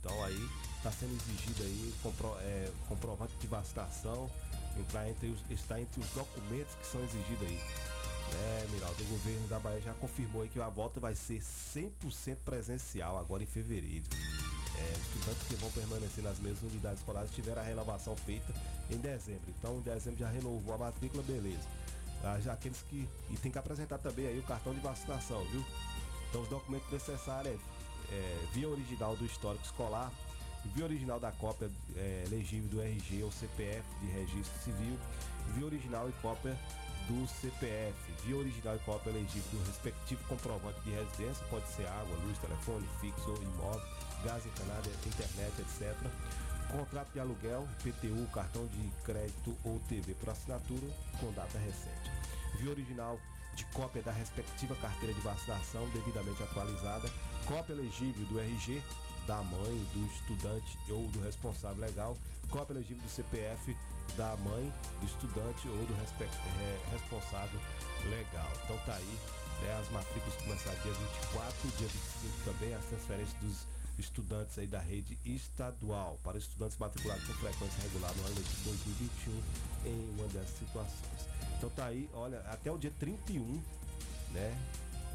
[0.00, 0.48] Então aí
[0.78, 4.30] está sendo exigido aí compro, é, comprovante de vacinação,
[4.78, 7.60] entrar entre os, está entre os documentos que são exigidos aí.
[8.32, 12.36] É, Miraldo, o governo da Bahia já confirmou aí que a volta vai ser 100%
[12.44, 14.04] presencial agora em fevereiro.
[14.78, 18.54] É, estudantes que vão permanecer nas mesmas unidades escolares tiveram a renovação feita
[18.88, 19.52] em dezembro.
[19.58, 21.66] Então, em dezembro já renovou a matrícula, beleza.
[22.22, 23.08] Ah, aqueles que.
[23.30, 25.64] E tem que apresentar também aí o cartão de vacinação, viu?
[26.28, 27.60] Então, os documentos necessários
[28.10, 30.12] é, é, via original do histórico escolar,
[30.74, 34.98] via original da cópia é, legível do RG ou CPF de registro civil,
[35.54, 36.58] via original e cópia
[37.08, 37.94] do CPF,
[38.24, 42.86] via original e cópia legível do respectivo comprovante de residência, pode ser água, luz, telefone,
[43.00, 43.82] fixo ou imóvel,
[44.24, 45.96] gás encanado, internet, etc.
[46.70, 50.86] Contrato de aluguel, PTU, cartão de crédito ou TV por assinatura
[51.18, 52.10] com data recente.
[52.60, 53.18] Via original
[53.54, 57.10] de cópia da respectiva carteira de vacinação devidamente atualizada,
[57.46, 58.80] cópia legível do RG
[59.26, 62.16] da mãe, do estudante ou do responsável legal,
[62.48, 63.76] cópia legível do CPF
[64.16, 67.60] da mãe, do estudante ou do eh, responsável
[68.08, 68.50] legal.
[68.64, 69.18] Então tá aí,
[69.62, 73.66] né, as matrículas começaram dia 24, dia 25 também, as transferências dos
[74.00, 79.42] estudantes aí da rede estadual para estudantes matriculados com frequência regular no ano de 2021
[79.86, 81.28] em uma dessas situações.
[81.56, 83.60] Então tá aí, olha, até o dia 31,
[84.32, 84.58] né?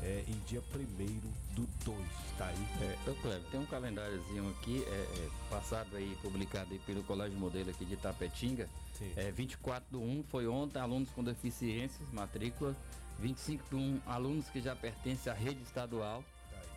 [0.04, 1.98] É, e dia 1 do 2,
[2.38, 2.68] tá aí.
[2.82, 7.40] É, ô Cleber, tem um calendáriozinho aqui, é, é, passado aí, publicado aí pelo Colégio
[7.40, 8.70] Modelo aqui de Tapetinga.
[9.16, 12.76] É, 24 do 1 foi ontem, alunos com deficiências, matrícula.
[13.20, 16.24] 25 do 1, alunos que já pertencem à rede estadual,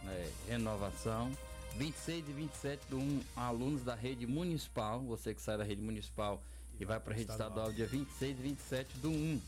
[0.04, 1.30] né, renovação.
[1.78, 6.42] 26 e 27 do 1, alunos da rede municipal, você que sai da rede municipal
[6.80, 9.40] e vai para a rede estadual, dia 26 e 27 do 1,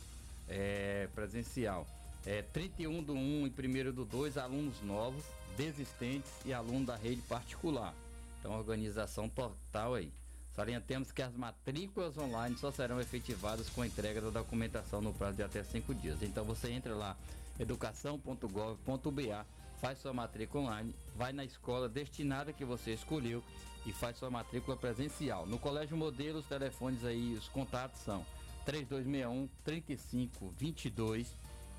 [0.48, 1.84] é, presencial.
[2.24, 5.24] É, 31 do 1 e 1 do 2, alunos novos,
[5.56, 7.92] desistentes e aluno da rede particular.
[8.38, 10.12] Então, organização total aí.
[10.54, 15.36] Salientemos que as matrículas online só serão efetivadas com a entrega da documentação no prazo
[15.36, 16.22] de até cinco dias.
[16.22, 17.16] Então você entra lá,
[17.58, 19.46] educação.gov.ba,
[19.80, 23.42] faz sua matrícula online, vai na escola destinada que você escolheu
[23.86, 25.46] e faz sua matrícula presencial.
[25.46, 28.24] No Colégio Modelo, os telefones aí, os contatos são
[28.66, 31.34] 3261 3522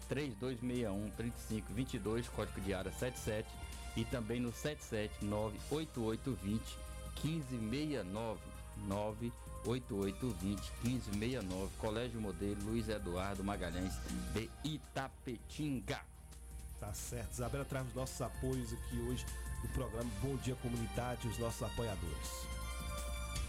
[0.10, 3.48] 3261 3522, código de área 77
[3.96, 6.78] e também no 779 8820
[7.24, 8.40] 1569
[8.88, 13.94] 98820 1569 Colégio Modelo Luiz Eduardo Magalhães
[14.34, 16.11] de Itapetinga.
[16.82, 17.34] Tá certo.
[17.34, 19.24] Isabela traz os nossos apoios aqui hoje
[19.62, 22.48] do programa Bom Dia Comunidade, os nossos apoiadores.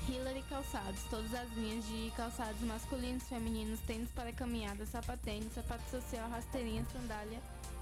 [0.07, 6.29] Hillary Calçados, todas as linhas de calçados masculinos, femininos, tênis para caminhada, sapatênis, sapato social,
[6.29, 7.41] rasteirinha, sandália,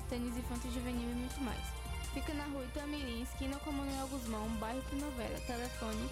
[0.08, 1.66] tênis infantil juvenil e muito mais.
[2.14, 5.40] Fica na rua Itamirim, esquina com Manuel Guzmão, bairro Primavera.
[5.40, 6.08] Telefone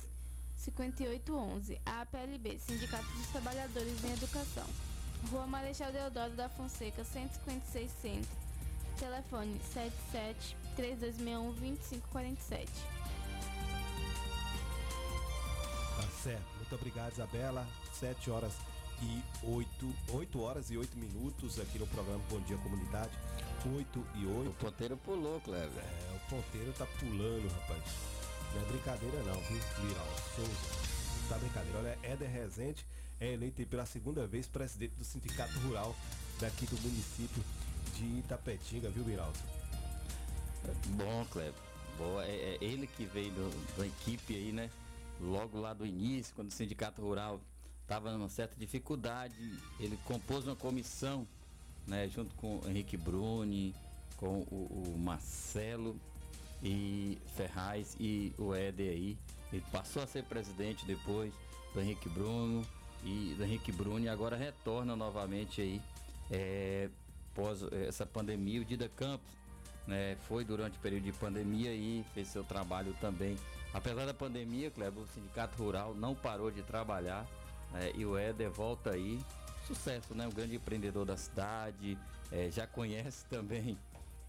[0.56, 1.82] 5811.
[1.86, 4.93] APLB, Sindicato dos Trabalhadores em Educação.
[5.32, 8.44] Rua Marechal Deodoro da Fonseca, 156 Centro.
[9.00, 12.72] Telefone 77 3261 2547.
[15.96, 16.44] Tá certo.
[16.58, 17.68] Muito obrigado, Isabela.
[17.94, 18.54] 7 horas
[19.02, 23.12] e 8, 8 horas e 8 minutos aqui no programa Bom Dia Comunidade.
[23.66, 24.50] 8 e 8.
[24.50, 25.84] O ponteiro pulou, Cleber.
[25.84, 27.84] É, o ponteiro tá pulando, rapaz.
[28.54, 29.60] Não é brincadeira não, viu?
[29.82, 31.30] Viral Souza.
[31.30, 31.80] Tá brincadeira.
[31.80, 32.86] Olha, Éder Rezende
[33.20, 35.96] é eleito pela segunda vez presidente do Sindicato Rural
[36.40, 37.44] daqui do município
[37.96, 39.38] de Itapetinga, viu, Miraldo?
[40.98, 41.54] Bom, Cleber.
[41.98, 44.70] Boa, é, é ele que veio do, da equipe aí, né?
[45.22, 47.40] Logo lá do início, quando o Sindicato Rural
[47.82, 49.36] estava numa certa dificuldade,
[49.80, 51.28] ele compôs uma comissão,
[51.86, 52.10] né?
[52.10, 53.76] Junto com o Henrique Bruni,
[54.18, 56.00] com o, o Marcelo
[56.64, 59.18] e Ferraz e o Éder aí.
[59.52, 61.32] Ele passou a ser presidente depois
[61.74, 62.66] do Henrique Bruno
[63.04, 65.82] e do Henrique Bruni agora retorna novamente aí
[66.32, 66.90] é,
[67.34, 69.44] pós essa pandemia, o Dida Campos
[69.88, 73.38] né, foi durante o período de pandemia e fez seu trabalho também.
[73.74, 77.28] Apesar da pandemia, Kleber, o Sindicato Rural não parou de trabalhar
[77.72, 79.20] né, e o Éder volta aí.
[79.68, 80.28] Sucesso, né?
[80.28, 81.98] Um grande empreendedor da cidade,
[82.32, 83.78] é, já conhece também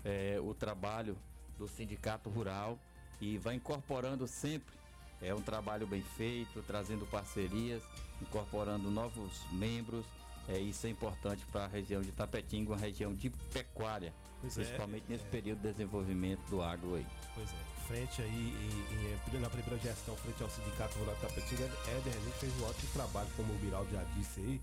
[0.04, 1.16] é, o trabalho
[1.58, 2.78] do Sindicato Rural
[3.20, 4.74] e vai incorporando sempre.
[5.20, 7.82] É um trabalho bem feito, trazendo parcerias,
[8.22, 10.04] incorporando novos membros.
[10.48, 14.12] É, isso é importante para a região de Tapetinga, uma região de pecuária,
[14.42, 15.28] Pois é, principalmente nesse é.
[15.28, 17.06] período de desenvolvimento do agro aí.
[17.34, 17.56] Pois é,
[17.86, 22.32] frente aí, em, em- na primeira gestão, frente ao Sindicato Rural de Tapetinga, Éder Rezende
[22.38, 24.60] fez um ótimo trabalho, como o Miraldo já disse aí,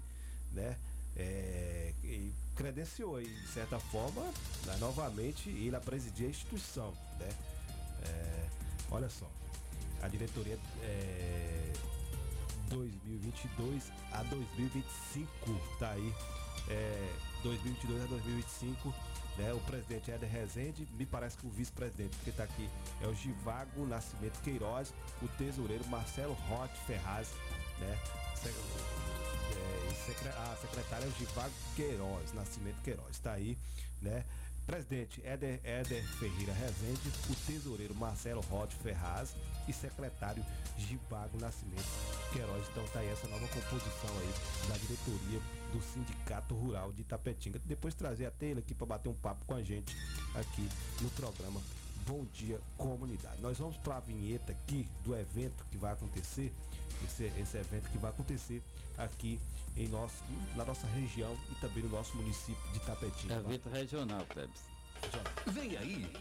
[0.54, 0.78] né?
[1.18, 4.22] É, e credenciou aí, de certa forma,
[4.66, 7.30] né, novamente, ele a presidir a instituição, né?
[8.04, 8.46] É,
[8.92, 9.30] olha só,
[10.02, 11.61] a diretoria é,
[12.72, 15.30] 2022 a 2025,
[15.80, 16.14] tá aí,
[16.70, 17.14] é,
[17.44, 18.94] 2022 a 2025,
[19.38, 19.54] né?
[19.54, 22.70] O presidente Éder Rezende, me parece que o vice-presidente que tá aqui
[23.02, 27.30] é o Givago Nascimento Queiroz, o tesoureiro Marcelo Roth Ferraz,
[27.80, 28.00] né?
[29.54, 33.58] É, a secretária é o Givago Queiroz, Nascimento Queiroz, tá aí,
[34.02, 34.24] né?
[34.66, 39.36] Presidente Éder, Éder Ferreira Rezende, o tesoureiro Marcelo Roth Ferraz
[39.68, 40.46] e secretário
[40.78, 41.84] Givago Nascimento
[42.32, 42.68] Queiroz.
[42.70, 45.40] Então tá aí essa nova composição aí da diretoria
[45.74, 47.60] do Sindicato Rural de Itapetinga.
[47.66, 49.96] Depois trazer até ele aqui para bater um papo com a gente
[50.36, 50.68] aqui
[51.02, 51.62] no programa
[52.06, 53.42] Bom Dia Comunidade.
[53.42, 56.52] Nós vamos para a vinheta aqui do evento que vai acontecer,
[57.06, 58.62] esse, esse evento que vai acontecer
[58.98, 59.40] aqui
[59.76, 60.24] em nosso,
[60.56, 63.36] na nossa região e também no nosso município de Itapetinga.
[63.36, 64.62] Evento regional, Klebs.
[65.48, 66.12] Vem aí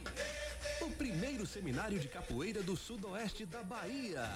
[0.80, 4.28] o primeiro seminário de capoeira do sudoeste da Bahia.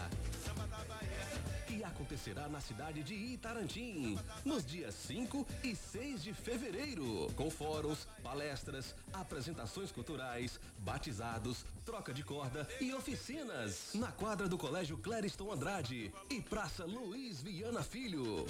[1.66, 8.06] Que acontecerá na cidade de Itarantim, nos dias 5 e 6 de fevereiro, com fóruns,
[8.22, 16.12] palestras, apresentações culturais, batizados, troca de corda e oficinas, na quadra do Colégio Clériston Andrade
[16.30, 18.46] e Praça Luiz Viana Filho.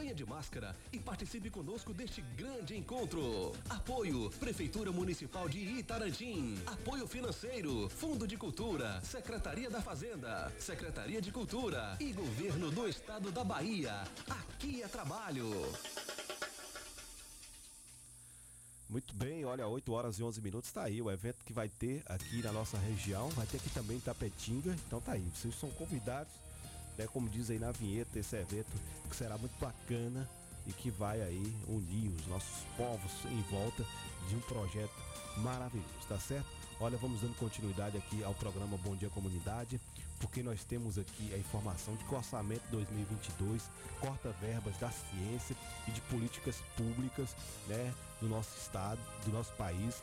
[0.00, 3.52] Venha de máscara e participe conosco deste grande encontro.
[3.68, 6.58] Apoio Prefeitura Municipal de Itarantim.
[6.64, 13.30] Apoio financeiro, Fundo de Cultura, Secretaria da Fazenda, Secretaria de Cultura e Governo do Estado
[13.30, 13.92] da Bahia.
[14.26, 15.50] Aqui é trabalho.
[18.88, 22.02] Muito bem, olha, 8 horas e 11 minutos tá aí o evento que vai ter
[22.06, 25.70] aqui na nossa região, vai ter aqui também em Tapetinga, então tá aí, vocês são
[25.70, 26.32] convidados,
[27.00, 28.70] né, como diz aí na vinheta, esse evento
[29.08, 30.28] que será muito bacana
[30.66, 33.84] e que vai aí unir os nossos povos em volta
[34.28, 34.92] de um projeto
[35.38, 36.46] maravilhoso, tá certo?
[36.78, 39.80] Olha, vamos dando continuidade aqui ao programa Bom Dia Comunidade,
[40.18, 43.62] porque nós temos aqui a informação de que o orçamento 2022
[43.98, 45.56] corta verbas da ciência
[45.88, 47.34] e de políticas públicas,
[47.66, 50.02] né, do nosso estado, do nosso país.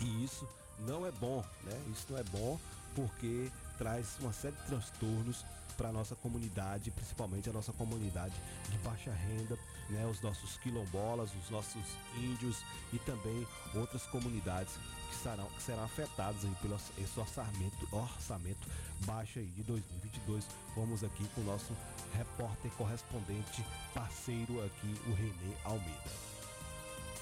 [0.00, 0.46] E isso
[0.80, 1.82] não é bom, né?
[1.90, 2.58] Isso não é bom
[2.94, 5.44] porque traz uma série de transtornos
[5.76, 8.34] para a nossa comunidade, principalmente a nossa comunidade
[8.70, 9.58] de baixa renda,
[9.90, 10.06] né?
[10.06, 11.82] Os nossos quilombolas, os nossos
[12.16, 12.62] índios
[12.92, 14.74] e também outras comunidades
[15.10, 18.68] que serão, que serão afetadas aí pelo esse orçamento, orçamento
[19.06, 20.46] baixo aí de 2022.
[20.74, 21.72] Vamos aqui com o nosso
[22.14, 26.35] repórter correspondente, parceiro aqui, o Renê Almeida.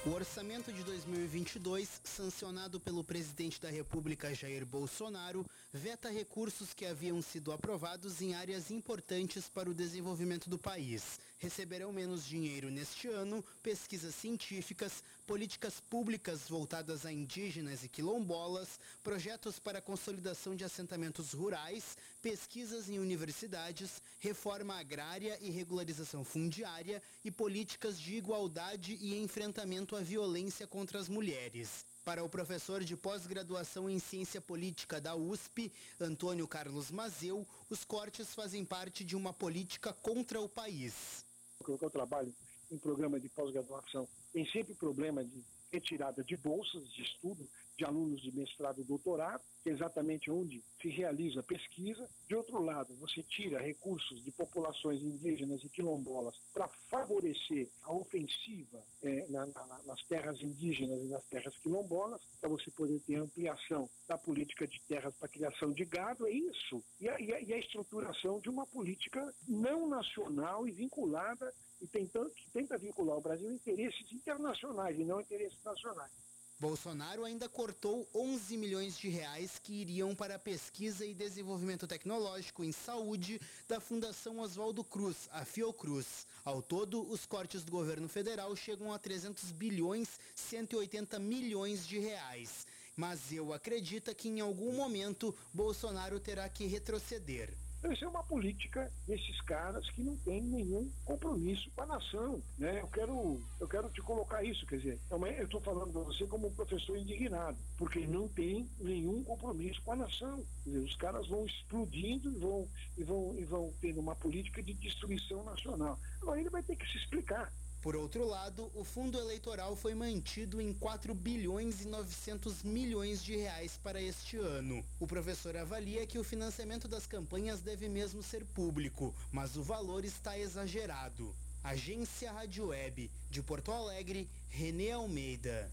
[0.06, 7.22] O orçamento de 2022, sancionado pelo presidente da República Jair Bolsonaro, veta recursos que haviam
[7.22, 11.18] sido aprovados em áreas importantes para o desenvolvimento do país.
[11.44, 19.58] Receberão menos dinheiro neste ano pesquisas científicas, políticas públicas voltadas a indígenas e quilombolas, projetos
[19.58, 28.00] para consolidação de assentamentos rurais, pesquisas em universidades, reforma agrária e regularização fundiária e políticas
[28.00, 31.84] de igualdade e enfrentamento à violência contra as mulheres.
[32.06, 38.34] Para o professor de pós-graduação em ciência política da USP, Antônio Carlos Mazeu, os cortes
[38.34, 41.23] fazem parte de uma política contra o país.
[41.70, 42.34] Eu trabalho
[42.70, 48.20] em programa de pós-graduação, tem sempre problema de retirada de bolsas de estudo de alunos
[48.22, 52.08] de mestrado e doutorado, que é exatamente onde se realiza a pesquisa.
[52.28, 58.82] De outro lado, você tira recursos de populações indígenas e quilombolas para favorecer a ofensiva
[59.02, 63.88] é, na, na, nas terras indígenas e nas terras quilombolas, para você poder ter ampliação
[64.06, 66.82] da política de terras para criação de gado, é isso.
[67.00, 71.86] E a, e a, e a estruturação de uma política não nacional e vinculada e
[71.86, 76.12] tentando, que tenta vincular o Brasil a interesses internacionais e não interesses nacionais.
[76.60, 82.62] Bolsonaro ainda cortou 11 milhões de reais que iriam para a pesquisa e desenvolvimento tecnológico
[82.62, 86.26] em saúde da Fundação Oswaldo Cruz, a Fiocruz.
[86.44, 92.66] Ao todo, os cortes do governo federal chegam a 300 bilhões 180 milhões de reais.
[92.96, 97.52] Mas eu acredito que em algum momento Bolsonaro terá que retroceder.
[97.84, 102.42] Então, isso é uma política desses caras que não tem nenhum compromisso com a nação.
[102.56, 102.80] Né?
[102.80, 106.46] Eu, quero, eu quero te colocar isso, quer dizer, eu estou falando para você como
[106.46, 110.42] um professor indignado, porque não tem nenhum compromisso com a nação.
[110.64, 114.72] Dizer, os caras vão explodindo e vão, e, vão, e vão tendo uma política de
[114.72, 115.98] destruição nacional.
[116.22, 117.52] Agora ele vai ter que se explicar.
[117.84, 123.36] Por outro lado, o fundo eleitoral foi mantido em 4 bilhões e 900 milhões de
[123.36, 124.82] reais para este ano.
[124.98, 130.02] O professor avalia que o financiamento das campanhas deve mesmo ser público, mas o valor
[130.02, 131.36] está exagerado.
[131.62, 135.70] Agência Rádio Web, de Porto Alegre, Renê Almeida.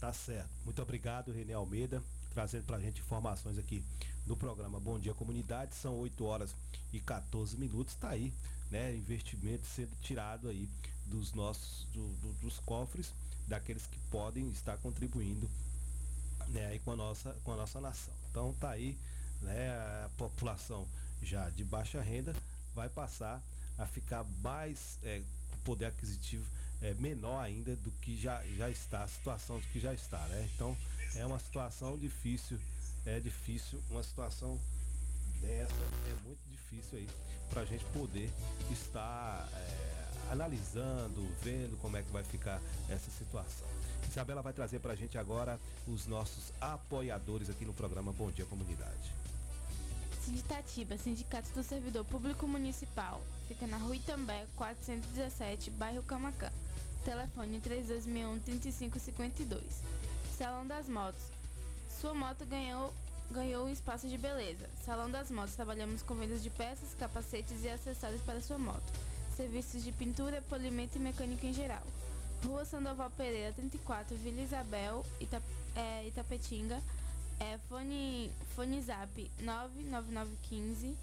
[0.00, 0.50] Tá certo.
[0.64, 2.02] Muito obrigado, Renê Almeida,
[2.34, 3.80] trazendo para a gente informações aqui
[4.26, 5.76] no programa Bom Dia Comunidade.
[5.76, 6.52] São 8 horas
[6.92, 7.94] e 14 minutos.
[7.94, 8.32] Está aí,
[8.72, 8.92] né?
[8.96, 10.68] Investimento sendo tirado aí
[11.08, 13.12] dos nossos do, do, dos cofres
[13.46, 15.48] daqueles que podem estar contribuindo
[16.48, 18.14] né, com a nossa com a nossa nação.
[18.30, 18.96] Então tá aí,
[19.40, 19.70] né,
[20.04, 20.86] a população
[21.22, 22.34] já de baixa renda
[22.74, 23.42] vai passar
[23.76, 25.22] a ficar mais é,
[25.64, 26.44] poder aquisitivo
[26.80, 30.48] é, menor ainda do que já, já está, a situação do que já está, né?
[30.54, 30.76] Então
[31.14, 32.58] é uma situação difícil,
[33.04, 34.60] é difícil, uma situação
[35.40, 37.08] dessa é muito difícil aí
[37.50, 38.30] para a gente poder
[38.70, 43.66] estar é, analisando, vendo como é que vai ficar essa situação.
[44.08, 48.44] Isabela vai trazer para a gente agora os nossos apoiadores aqui no programa Bom Dia
[48.46, 49.12] Comunidade.
[50.24, 53.20] Sinditatiba, Sindicato do Servidor Público Municipal.
[53.46, 56.50] Fica na Rua Itambé, 417, bairro Camacã.
[57.04, 59.62] Telefone 3261-3552.
[60.36, 61.22] Salão das Motos.
[62.00, 62.92] Sua moto ganhou,
[63.30, 64.68] ganhou um espaço de beleza.
[64.84, 65.54] Salão das Motos.
[65.54, 69.07] Trabalhamos com vendas de peças, capacetes e acessórios para sua moto
[69.38, 71.84] serviços de pintura, polimento e mecânica em geral.
[72.44, 75.40] Rua Sandoval Pereira, 34, Vila Isabel, Ita,
[75.76, 76.82] é, Itapetinga.
[77.38, 80.96] É, fone, fone zap 99915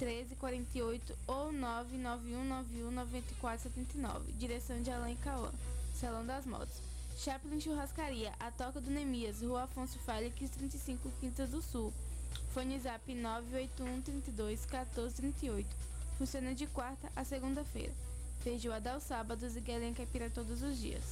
[0.00, 4.32] 1348 ou 991919479.
[4.36, 5.52] Direção de Alain Cauã.
[5.94, 6.82] Salão das Motos.
[7.16, 11.92] Chaplin Churrascaria, a Toca do Nemias, Rua Afonso Félix, 35, Quintas do Sul.
[12.52, 15.93] Fone zap 981 32 14 38.
[16.18, 17.92] Funciona de quarta a segunda-feira.
[18.42, 21.02] Feijoada aos sábados e Guelém Caipira todos os dias.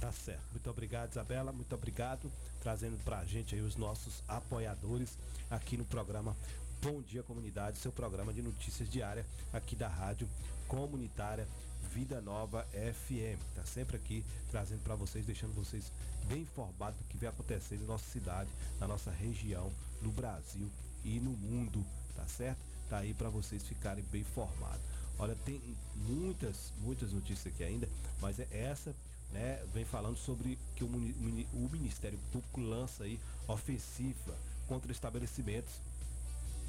[0.00, 0.42] Tá certo.
[0.52, 1.52] Muito obrigado, Isabela.
[1.52, 2.30] Muito obrigado.
[2.60, 5.16] Trazendo pra gente aí os nossos apoiadores
[5.50, 6.36] aqui no programa
[6.82, 10.28] Bom Dia Comunidade, seu programa de notícias diária aqui da Rádio
[10.66, 11.46] Comunitária
[11.92, 13.40] Vida Nova FM.
[13.54, 15.92] Tá sempre aqui trazendo para vocês, deixando vocês
[16.26, 19.72] bem informados do que vem acontecendo em nossa cidade, na nossa região,
[20.02, 20.70] no Brasil
[21.04, 21.84] e no mundo,
[22.14, 22.60] tá certo?
[22.88, 24.80] Tá aí para vocês ficarem bem informados.
[25.18, 25.60] Olha, tem
[25.96, 27.88] muitas, muitas notícias aqui ainda,
[28.20, 28.94] mas é essa,
[29.32, 34.34] né, vem falando sobre que o, o Ministério Público lança aí ofensiva
[34.66, 35.74] contra estabelecimentos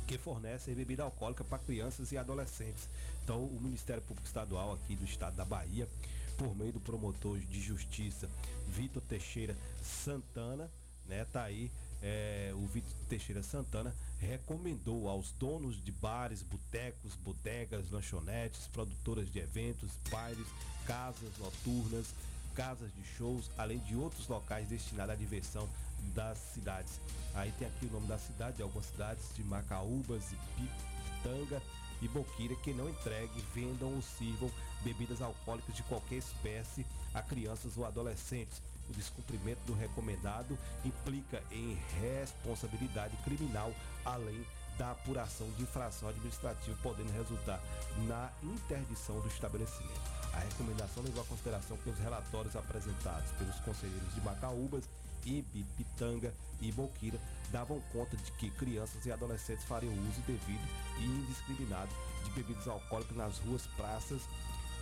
[0.07, 2.89] que fornecem bebida alcoólica para crianças e adolescentes.
[3.23, 5.87] Então, o Ministério Público Estadual aqui do estado da Bahia,
[6.35, 8.27] por meio do promotor de justiça
[8.67, 10.69] Vitor Teixeira Santana,
[11.05, 11.69] né, tá aí
[12.01, 19.39] é, o Vitor Teixeira Santana recomendou aos donos de bares, botecos, bodegas, lanchonetes, produtoras de
[19.39, 20.47] eventos, bailes,
[20.85, 22.07] casas noturnas,
[22.55, 25.67] casas de shows, além de outros locais destinados à diversão
[26.13, 26.99] das cidades.
[27.33, 31.61] Aí tem aqui o nome da cidade, de algumas cidades de Macaúbas e Pitanga
[32.01, 34.49] e Boqueira que não entreguem, vendam ou sirvam
[34.83, 41.77] bebidas alcoólicas de qualquer espécie a crianças ou adolescentes o descumprimento do recomendado implica em
[42.01, 44.45] responsabilidade criminal, além
[44.77, 47.61] da apuração de infração administrativa, podendo resultar
[48.07, 50.19] na interdição do estabelecimento.
[50.33, 54.85] A recomendação levou em consideração que os relatórios apresentados pelos conselheiros de Macaúbas,
[55.25, 57.19] Ibi, Pitanga e Boquira
[57.51, 60.65] davam conta de que crianças e adolescentes fariam uso devido
[60.99, 61.91] e indiscriminado
[62.23, 64.21] de bebidas alcoólicas nas ruas, praças,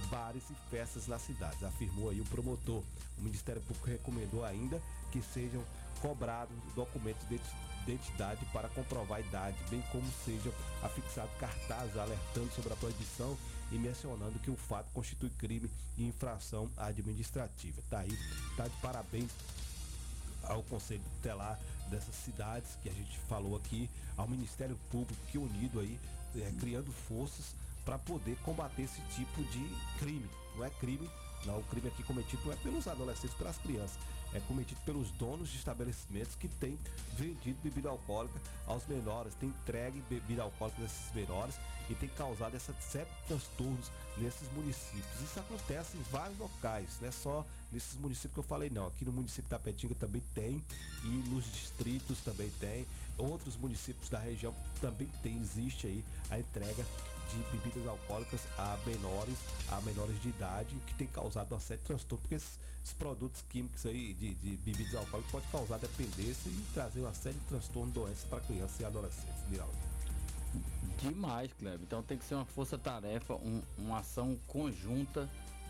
[0.09, 2.83] bares e festas nas cidades, afirmou aí o promotor.
[3.17, 5.63] O Ministério Público recomendou ainda que sejam
[6.01, 7.39] cobrados documentos de
[7.87, 10.53] identidade para comprovar a idade, bem como sejam
[10.83, 13.37] afixados cartazes alertando sobre a proibição
[13.71, 17.81] e mencionando que o fato constitui crime e infração administrativa.
[17.89, 18.17] Tá aí,
[18.55, 19.31] tá de parabéns
[20.43, 21.59] ao Conselho Tutelar
[21.89, 25.99] dessas cidades que a gente falou aqui, ao Ministério Público que unido aí,
[26.35, 27.55] é, criando forças
[27.87, 29.65] para poder combater esse tipo de
[29.97, 30.29] crime.
[30.57, 31.09] Não é crime,
[31.45, 33.97] não, o crime aqui cometido não é pelos adolescentes, pelas crianças,
[34.33, 36.77] é cometido pelos donos de estabelecimentos que têm
[37.15, 41.55] vendido bebida alcoólica aos menores, têm entregue bebida alcoólica desses menores
[41.89, 45.21] e tem causado esses sete transtornos nesses municípios.
[45.23, 48.87] Isso acontece em vários locais, não é só nesses municípios que eu falei, não.
[48.87, 50.61] Aqui no município da Petinga também tem,
[51.05, 52.85] e nos distritos também tem.
[53.17, 56.85] Outros municípios da região também tem, existe aí a entrega
[57.29, 59.37] de bebidas alcoólicas a menores,
[59.71, 62.93] a menores de idade, o que tem causado uma série de transtornos, porque esses, esses
[62.93, 67.45] produtos químicos aí de, de, bebidas alcoólicas pode causar dependência e trazer uma série de
[67.45, 69.37] transtornos, doenças para crianças e adolescentes.
[70.99, 71.81] Demais, Kleber.
[71.81, 75.29] Então tem que ser uma força-tarefa, um, uma ação conjunta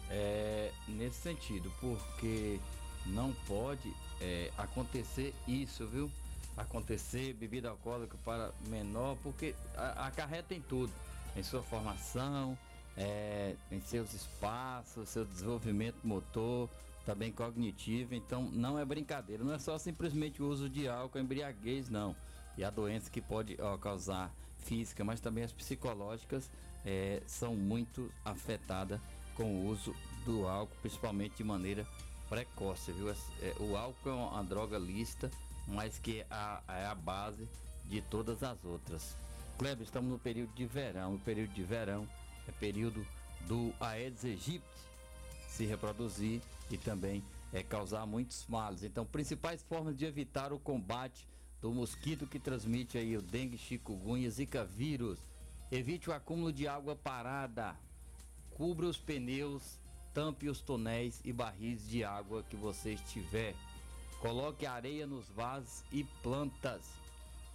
[0.09, 2.59] é, nesse sentido, porque
[3.05, 6.09] não pode é, acontecer isso, viu?
[6.55, 10.91] Acontecer bebida alcoólica para menor, porque acarreta em tudo,
[11.35, 12.57] em sua formação,
[12.95, 16.69] é, em seus espaços, seu desenvolvimento motor,
[17.05, 18.15] também cognitivo.
[18.15, 22.15] Então não é brincadeira, não é só simplesmente o uso de álcool, embriaguez, não.
[22.57, 26.49] E a doença que pode ó, causar física, mas também as psicológicas
[26.85, 28.99] é, são muito afetadas
[29.35, 29.95] com o uso
[30.25, 31.87] do álcool, principalmente de maneira
[32.27, 33.09] precoce, viu?
[33.09, 33.15] É,
[33.59, 35.29] o álcool é uma droga lista,
[35.67, 37.47] mas que é a, é a base
[37.85, 39.15] de todas as outras.
[39.57, 41.15] Kleber, estamos no período de verão.
[41.15, 42.07] O período de verão
[42.47, 43.05] é período
[43.47, 44.87] do Aedes aegypti
[45.47, 48.83] se reproduzir e também é, causar muitos males.
[48.83, 51.27] Então, principais formas de evitar o combate
[51.59, 55.17] do mosquito que transmite aí o dengue, chikungunya, zika vírus.
[55.71, 57.75] Evite o acúmulo de água parada.
[58.51, 59.79] Cubra os pneus,
[60.13, 63.55] tampe os tonéis e barris de água que você estiver.
[64.19, 67.06] Coloque areia nos vasos e plantas.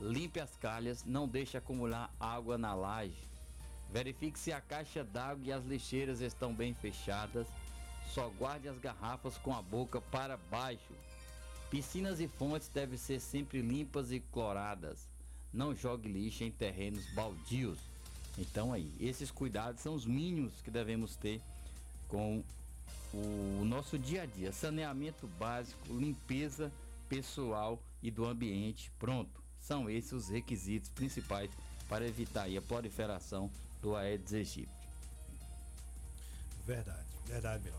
[0.03, 3.31] Limpe as calhas, não deixe acumular água na laje.
[3.89, 7.47] Verifique se a caixa d'água e as lixeiras estão bem fechadas.
[8.13, 10.93] Só guarde as garrafas com a boca para baixo.
[11.71, 15.09] Piscinas e fontes devem ser sempre limpas e cloradas.
[15.53, 17.79] Não jogue lixo em terrenos baldios.
[18.37, 21.41] Então aí, esses cuidados são os mínimos que devemos ter
[22.09, 22.43] com
[23.15, 24.51] o nosso dia a dia.
[24.51, 26.73] Saneamento básico, limpeza
[27.09, 28.91] pessoal e do ambiente.
[28.99, 29.42] Pronto.
[29.63, 31.51] São esses os requisitos principais
[31.89, 33.49] para evitar a proliferação
[33.81, 34.69] do Aedes aegypti.
[36.67, 37.75] Verdade, verdade, meu.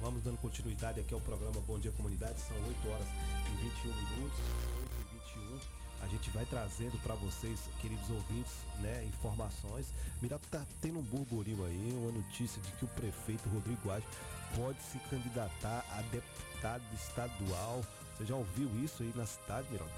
[0.00, 2.40] Vamos dando continuidade aqui ao programa Bom Dia Comunidade.
[2.40, 4.38] São 8 horas e 21 minutos.
[4.78, 5.60] 8 e 21.
[6.02, 9.86] A gente vai trazendo para vocês, queridos ouvintes, né, informações.
[10.20, 14.06] Mira, tá tendo um burburinho aí, uma notícia de que o prefeito Rodrigo Age
[14.54, 17.82] pode se candidatar a deputado estadual.
[18.16, 19.88] Você já ouviu isso aí na cidade, Mirão?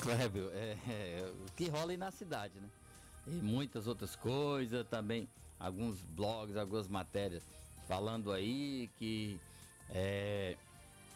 [0.00, 2.68] Clébio, é, é, o que rola aí na cidade, né?
[3.26, 5.28] E muitas outras coisas, também
[5.58, 7.42] alguns blogs, algumas matérias
[7.86, 9.38] falando aí que
[9.90, 10.56] é,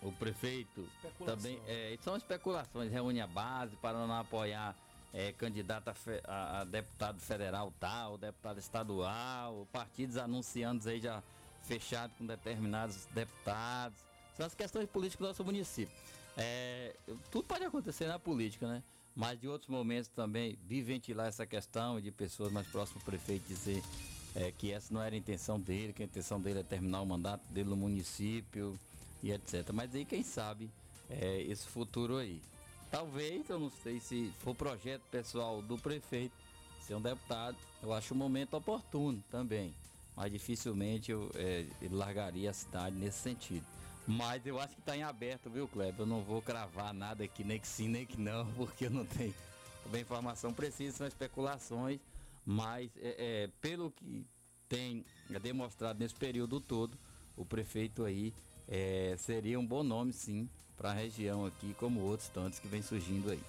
[0.03, 0.87] o prefeito
[1.25, 4.77] também é, são especulações, reúne a base para não apoiar
[5.13, 11.23] é, candidato a, fe, a, a, deputado federal tal, deputado estadual, partidos anunciando aí já
[11.63, 13.99] fechado com determinados deputados.
[14.37, 15.95] São as questões políticas do nosso município.
[16.37, 16.95] É,
[17.31, 18.83] tudo pode acontecer na política, né?
[19.15, 23.47] Mas de outros momentos também vi ventilar essa questão de pessoas mais próximas do prefeito
[23.47, 23.83] dizer
[24.35, 27.07] é, que essa não era a intenção dele, que a intenção dele é terminar o
[27.07, 28.79] mandato dele no município
[29.23, 29.71] e etc.
[29.73, 30.69] Mas aí quem sabe
[31.09, 32.41] é, esse futuro aí.
[32.91, 36.35] Talvez, eu não sei se for projeto pessoal do prefeito,
[36.81, 39.75] ser um deputado, eu acho o momento oportuno também.
[40.17, 43.67] Mas dificilmente eu, é, largaria a cidade nesse sentido.
[44.07, 46.01] Mas eu acho que está em aberto, viu, Kleber?
[46.01, 49.05] Eu não vou cravar nada aqui, nem que sim, nem que não, porque eu não
[49.05, 49.35] tenho
[49.83, 52.01] também informação precisa, são especulações
[52.45, 54.27] mas é, é, pelo que
[54.69, 55.05] tem
[55.43, 56.99] demonstrado nesse período todo,
[57.37, 58.35] o prefeito aí
[58.69, 62.83] é, seria um bom nome sim para a região aqui, como outros tantos que vem
[62.83, 63.41] surgindo aí.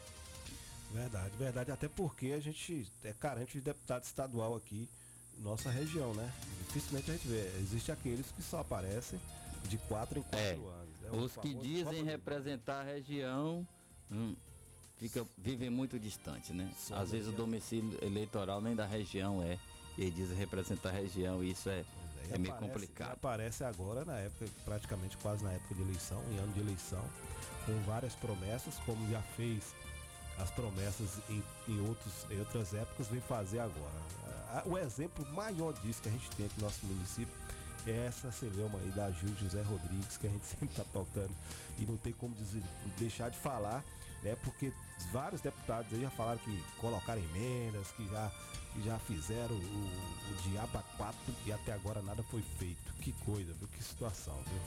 [0.93, 1.71] Verdade, verdade.
[1.71, 4.87] Até porque a gente é carente de deputado estadual aqui,
[5.39, 6.31] nossa região, né?
[6.67, 7.47] Dificilmente a gente vê.
[7.59, 9.19] Existem aqueles que só aparecem
[9.67, 11.03] de quatro em quatro É, anos.
[11.03, 13.67] É o Os que dizem representar a região
[14.11, 14.35] hum,
[14.97, 16.71] fica, vivem muito distante, né?
[16.77, 19.57] Só Às vezes o domicílio eleitoral nem da região é.
[19.97, 21.85] E ele diz representar a região e isso é,
[22.29, 23.11] E é meio aparece- complicado.
[23.13, 27.03] Aparece agora na época, praticamente quase na época de eleição, em ano de eleição,
[27.65, 29.73] com várias promessas, como já fez
[30.37, 34.03] as promessas em, em outros, em outras épocas, vem fazer agora.
[34.65, 37.33] O exemplo maior disso que a gente tem aqui no nosso município
[37.87, 41.31] essa celeuma aí da Júlio José Rodrigues, que a gente sempre está tocando
[41.77, 42.63] e não tem como dizer-
[42.97, 43.83] deixar de falar,
[44.23, 44.35] né?
[44.43, 44.71] Porque
[45.11, 48.31] vários deputados aí já falaram que colocaram emendas, que já,
[48.73, 52.93] que já fizeram o, o diabo a quatro e até agora nada foi feito.
[53.01, 53.67] Que coisa, viu?
[53.67, 54.61] Que situação, viu?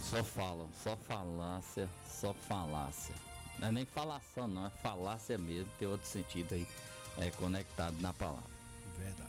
[0.00, 3.14] Só falam, só falácia, só falácia.
[3.58, 6.66] Não é nem falação não, é falácia mesmo, tem outro sentido aí,
[7.18, 8.48] é conectado na palavra.
[8.96, 9.27] Verdade.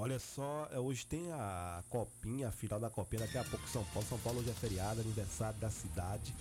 [0.00, 3.82] Olha só, é, hoje tem a copinha, a final da copinha, daqui a pouco São
[3.86, 4.08] Paulo.
[4.08, 6.32] São Paulo hoje é feriado, aniversário da cidade.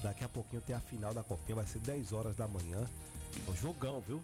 [0.00, 2.88] Daqui a pouquinho tem a final da copinha, vai ser 10 horas da manhã.
[3.48, 4.22] É um jogão, viu?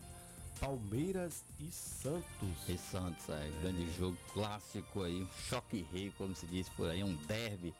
[0.60, 2.68] Palmeiras e Santos.
[2.68, 7.02] E Santos, é, grande jogo clássico aí, um choque rei, como se diz por aí,
[7.02, 7.74] um derby,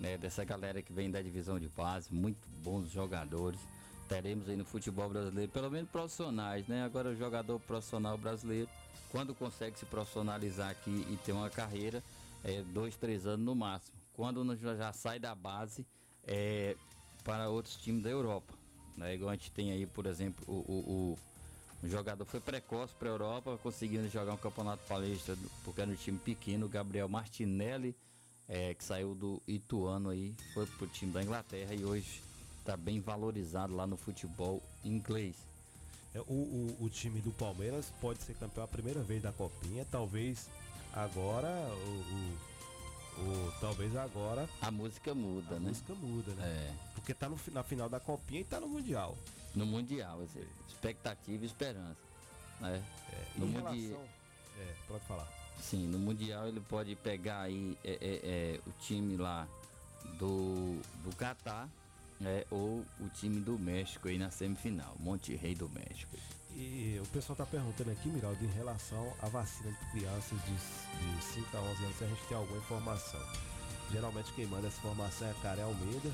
[0.00, 3.60] né, dessa galera que vem da divisão de base, muito bons jogadores.
[4.08, 6.84] Teremos aí no futebol brasileiro, pelo menos profissionais, né?
[6.84, 8.70] Agora jogador profissional brasileiro,
[9.10, 12.02] quando consegue se profissionalizar aqui e ter uma carreira,
[12.44, 13.96] é dois, três anos no máximo.
[14.12, 15.86] Quando já sai da base,
[16.26, 16.76] é
[17.24, 18.54] para outros times da Europa.
[18.96, 19.14] Né?
[19.14, 21.18] Igual a gente tem aí, por exemplo, o- o- o
[21.82, 25.90] o jogador foi precoce para a Europa, conseguindo jogar um campeonato paulista, do- porque era
[25.90, 26.64] um time pequeno.
[26.66, 27.94] O Gabriel Martinelli,
[28.48, 32.22] eh, que saiu do Ituano aí, foi pro time da Inglaterra e hoje
[32.58, 35.36] está bem valorizado lá no futebol inglês.
[36.16, 36.32] É, o,
[36.80, 39.86] o, o time do Palmeiras pode ser campeão a primeira vez da copinha.
[39.90, 40.48] Talvez
[40.94, 41.48] agora
[43.18, 45.68] o, o- talvez agora A música muda, a né?
[45.68, 46.44] música muda, né?
[46.46, 46.74] É.
[46.94, 49.16] Porque tá no, na final da copinha e tá no Mundial.
[49.54, 52.00] No Mundial, dizer, expectativa e esperança.
[52.60, 52.82] Né?
[53.12, 54.08] É, no em Mundi- relação-
[54.58, 55.28] É, pode falar.
[55.60, 57.98] Sim, no Mundial ele pode pegar aí é, é,
[58.56, 59.46] é, o time lá
[60.18, 61.68] do, do Catar
[62.24, 66.16] é, ou o time do México aí na semifinal, Monte Rei do México.
[66.54, 71.24] E o pessoal tá perguntando aqui, Miraldo, em relação à vacina de crianças de, de
[71.24, 73.20] 5 a 11 anos, se a gente tem alguma informação.
[73.92, 76.10] Geralmente quem manda essa informação é a Karen Almeida.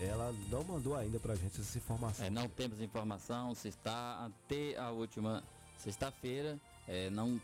[0.00, 2.24] Ela não mandou ainda pra gente essa informação.
[2.26, 5.42] É, não temos informação se está até a última
[5.78, 6.58] sexta-feira
[6.88, 7.40] é, não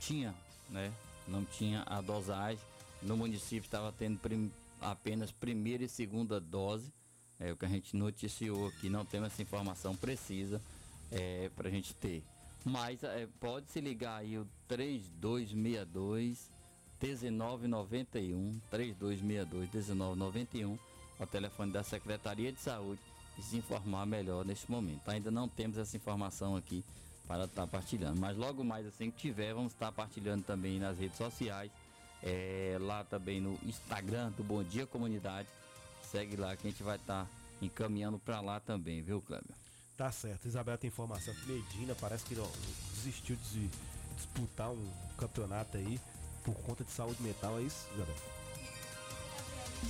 [0.00, 0.34] tinha,
[0.68, 0.92] né?
[1.28, 2.58] Não tinha a dosagem.
[3.02, 4.50] No município estava tendo prim-
[4.80, 6.92] apenas primeira e segunda dose.
[7.38, 10.60] É o que a gente noticiou aqui, não temos essa informação precisa
[11.10, 12.22] é, para a gente ter.
[12.64, 16.50] Mas é, pode se ligar aí o 3262
[17.00, 20.78] 1991 3262 1991
[21.18, 23.00] ao telefone da Secretaria de Saúde
[23.38, 25.08] e se informar melhor neste momento.
[25.08, 26.82] Ainda não temos essa informação aqui
[27.26, 31.16] para estar partilhando, mas logo mais assim que tiver, vamos estar partilhando também nas redes
[31.16, 31.70] sociais,
[32.22, 35.48] é, lá também no Instagram do Bom Dia Comunidade.
[36.16, 37.28] Segue lá que a gente vai estar
[37.60, 39.54] encaminhando para lá também, viu, Cléber?
[39.98, 42.50] Tá certo, Isabela tem informação que Medina parece que não,
[42.94, 43.68] desistiu de
[44.16, 46.00] disputar um campeonato aí
[46.42, 48.18] por conta de saúde mental, é isso, Isabela?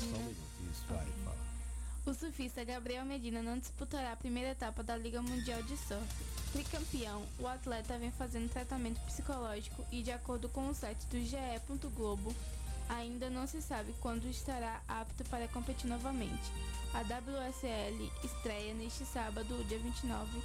[0.01, 0.39] Só um minuto,
[0.73, 1.37] isso, vai, fala.
[2.05, 6.09] O surfista Gabriel Medina não disputará a primeira etapa da Liga Mundial de Surf.
[6.53, 11.37] Tricampeão, o atleta vem fazendo tratamento psicológico e, de acordo com o site do GE.
[11.95, 12.35] Globo,
[12.89, 16.51] ainda não se sabe quando estará apto para competir novamente.
[16.95, 20.43] A WSL estreia neste sábado, dia 29,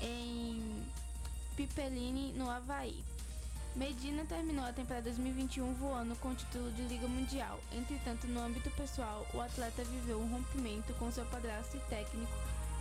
[0.00, 0.86] em
[1.56, 3.04] Pipeline, no Havaí.
[3.76, 7.60] Medina terminou a temporada 2021 voando com o título de Liga Mundial.
[7.72, 12.32] Entretanto, no âmbito pessoal, o atleta viveu um rompimento com seu padrasto e técnico,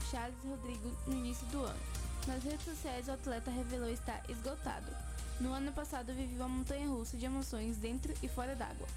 [0.09, 1.79] Charles Rodrigo, no início do ano.
[2.25, 5.08] Nas redes sociais, o atleta revelou estar esgotado.
[5.39, 8.87] No ano passado, vivi uma montanha-russa de emoções dentro e fora d'água,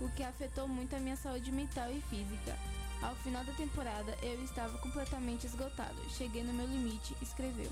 [0.00, 2.56] o que afetou muito a minha saúde mental e física.
[3.02, 5.96] Ao final da temporada, eu estava completamente esgotado.
[6.10, 7.70] Cheguei no meu limite, escreveu.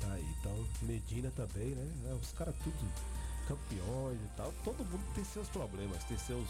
[0.00, 2.10] Tá aí, então Medina também, né?
[2.10, 2.92] É, Os caras tudo
[3.46, 4.52] campeões e tal.
[4.64, 6.48] Todo mundo tem seus problemas, tem seus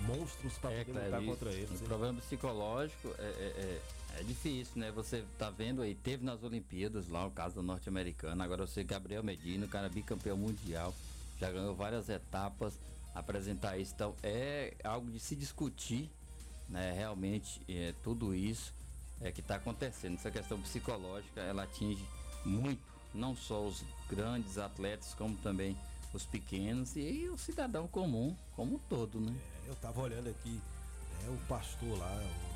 [0.00, 1.80] monstros pra poder lutar contra eles.
[1.80, 3.82] O problema psicológico é, é, é,
[4.18, 4.90] é difícil, né?
[4.92, 9.22] Você tá vendo aí, teve nas Olimpíadas lá o caso do norte-americano, agora você, Gabriel
[9.22, 10.94] Medina, o cara bicampeão mundial,
[11.38, 12.78] já ganhou várias etapas,
[13.14, 13.92] apresentar isso.
[13.94, 16.10] Então é algo de se discutir,
[16.68, 16.92] né?
[16.92, 18.74] Realmente é, tudo isso
[19.20, 20.14] é que está acontecendo.
[20.14, 22.04] Essa questão psicológica, ela atinge
[22.44, 22.82] muito,
[23.14, 25.76] não só os grandes atletas, como também
[26.12, 29.34] os pequenos e o cidadão comum como um todo, né?
[29.64, 32.49] É, eu tava olhando aqui, né, o pastor lá, o,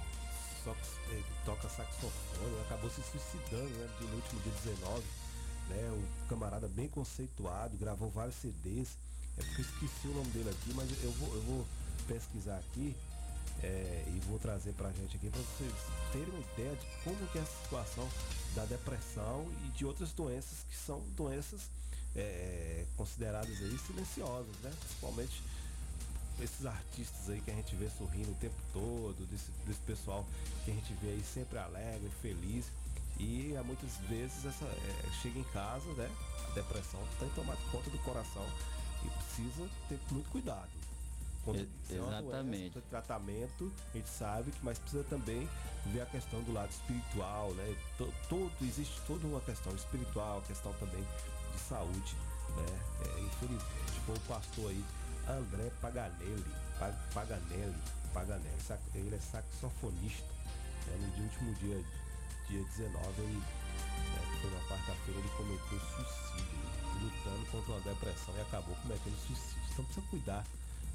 [0.65, 0.75] só,
[1.11, 5.03] ele toca saxofone, acabou se suicidando, né, no último dia 19,
[5.69, 8.97] né, o camarada bem conceituado, gravou vários CDs,
[9.37, 11.67] é porque esqueci o nome dele aqui, mas eu vou, eu vou
[12.09, 12.97] pesquisar aqui
[13.63, 15.73] é, e vou trazer pra gente aqui para vocês
[16.13, 18.09] terem uma ideia de como que é a situação
[18.55, 21.63] da depressão e de outras doenças que são doenças
[22.17, 24.73] é, consideradas aí silenciosas, né?
[24.81, 25.43] Principalmente
[26.41, 30.27] esses artistas aí que a gente vê sorrindo o tempo todo, desse, desse pessoal
[30.65, 32.67] que a gente vê aí sempre alegre, feliz.
[33.19, 36.11] E muitas vezes essa é, chega em casa, né?
[36.49, 38.47] A depressão tem tomado conta do coração
[39.05, 40.71] e precisa ter muito cuidado.
[41.45, 42.71] Quando é Exatamente.
[42.71, 45.49] Doença, tratamento, a gente sabe que, mas precisa também
[45.87, 47.77] ver a questão do lado espiritual, né?
[48.29, 51.03] Todo, existe toda uma questão espiritual, questão também
[51.53, 52.17] de saúde,
[52.57, 52.81] né?
[53.05, 54.85] É, infelizmente, foi o pastor aí,
[55.29, 56.45] André Paganelli,
[57.15, 57.83] Paganelli,
[58.13, 58.59] Paganelli,
[58.95, 60.27] ele é saxofonista,
[60.87, 61.13] né?
[61.17, 61.83] no último dia,
[62.49, 66.59] dia 19, ele, né, foi na quarta-feira, ele cometeu suicídio,
[67.01, 69.63] lutando contra uma depressão e acabou cometendo suicídio.
[69.73, 70.45] Então precisa cuidar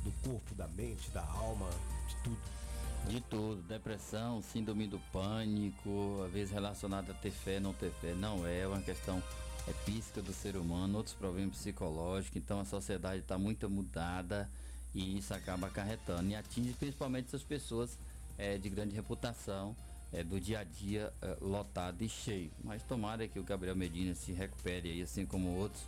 [0.03, 1.69] do corpo, da mente, da alma,
[2.07, 2.59] de tudo.
[3.07, 8.13] De tudo, depressão, síndrome do pânico, às vezes relacionada a ter fé, não ter fé,
[8.13, 9.23] não é uma questão
[9.69, 14.49] é psíquica do ser humano, outros problemas psicológicos, então a sociedade está muito mudada
[14.95, 17.97] e isso acaba acarretando e atinge principalmente essas pessoas
[18.37, 19.75] é, de grande reputação,
[20.11, 22.51] é, do dia a dia é, lotado e cheio.
[22.63, 25.83] Mas tomara que o Gabriel Medina se recupere aí, assim como outros,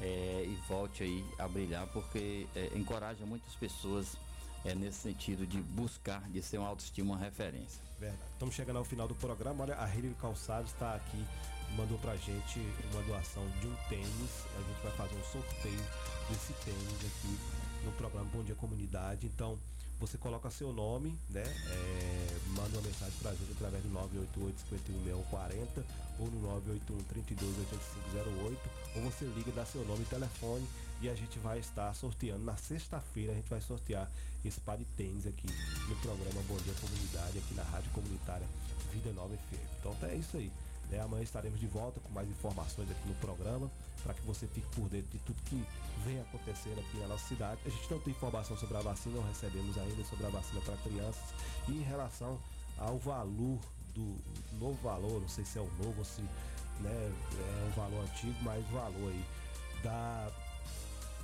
[0.00, 4.16] é, e volte aí a brilhar, porque é, encoraja muitas pessoas
[4.64, 7.82] é, nesse sentido de buscar, de ser uma autoestima, uma referência.
[7.98, 8.22] Verdade.
[8.32, 9.64] Estamos chegando ao final do programa.
[9.64, 11.22] Olha, a Hilary Calçados está aqui,
[11.76, 12.60] mandou pra gente
[12.92, 14.46] uma doação de um tênis.
[14.56, 15.84] A gente vai fazer um sorteio
[16.28, 17.38] desse tênis aqui
[17.84, 19.26] no programa Bom Dia Comunidade.
[19.26, 19.58] Então,
[20.00, 21.44] você coloca seu nome, né?
[21.44, 25.84] É, manda uma mensagem pra gente através do 988
[26.18, 30.66] ou no 981 32 8508 ou você liga, dá seu nome e telefone
[31.02, 34.10] e a gente vai estar sorteando na sexta-feira a gente vai sortear
[34.44, 35.46] esse par de tênis aqui
[35.88, 38.46] no programa Bom Dia Comunidade aqui na Rádio Comunitária
[38.92, 39.68] Vida Nova FM.
[39.78, 40.50] Então é isso aí.
[40.90, 41.00] Né?
[41.00, 43.70] Amanhã estaremos de volta com mais informações aqui no programa
[44.02, 45.64] para que você fique por dentro de tudo que
[46.04, 47.60] vem acontecendo aqui na nossa cidade.
[47.64, 50.76] A gente não tem informação sobre a vacina, não recebemos ainda sobre a vacina para
[50.78, 51.34] crianças.
[51.68, 52.38] E em relação
[52.78, 53.58] ao valor
[53.94, 54.16] do
[54.58, 56.22] novo valor, não sei se é o novo ou se
[56.80, 59.24] né, é um valor antigo, mas valor aí
[59.82, 60.30] da,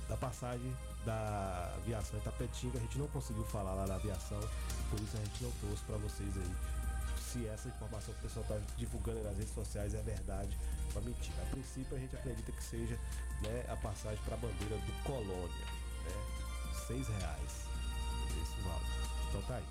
[0.09, 0.75] da passagem
[1.05, 4.39] da aviação Itapetinga, a gente não conseguiu falar lá da aviação,
[4.89, 6.76] por isso a gente não trouxe para vocês aí
[7.37, 10.57] se essa informação que o pessoal está divulgando nas redes sociais é verdade
[10.95, 11.41] ou mentira.
[11.43, 12.95] A princípio a gente acredita que seja
[13.41, 15.65] né, a passagem para a bandeira do Colônia,
[16.05, 16.77] né?
[16.87, 17.67] Seis reais
[18.41, 18.81] esse valor.
[19.29, 19.63] Então tá aí.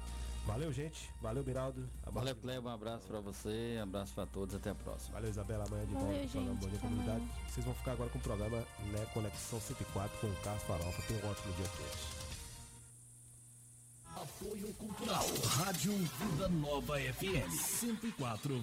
[0.44, 1.10] Valeu, gente.
[1.20, 1.88] Valeu, Biraldo.
[2.04, 2.70] Valeu, Cleber.
[2.70, 4.54] Um abraço para você, um abraço para todos.
[4.54, 5.14] Até a próxima.
[5.14, 5.64] Valeu, Isabela.
[5.66, 7.28] Amanhã de volta no programa Bom Dia Comunidade.
[7.48, 11.02] Vocês vão ficar agora com o programa né, Conexão 104 com o Carlos Farofa.
[11.08, 12.15] Tenham um ótimo dia a todos.
[14.16, 15.26] Apoio Cultural.
[15.44, 18.62] Rádio Vida Nova FM 104,9.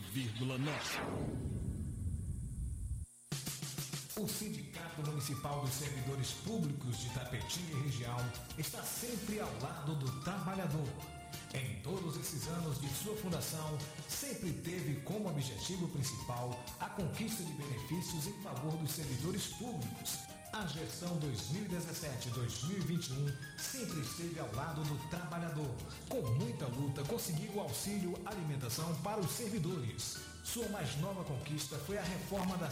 [4.19, 8.17] O Sindicato Municipal dos Servidores Públicos de Tapetinga e região
[8.57, 10.87] está sempre ao lado do trabalhador.
[11.53, 13.77] Em todos esses anos de sua fundação,
[14.09, 20.17] sempre teve como objetivo principal a conquista de benefícios em favor dos servidores públicos
[20.53, 25.75] a gestão 2017-2021 sempre esteve ao lado do trabalhador.
[26.07, 30.19] Com muita luta, conseguiu auxílio alimentação para os servidores.
[30.43, 32.69] Sua mais nova conquista foi a reforma da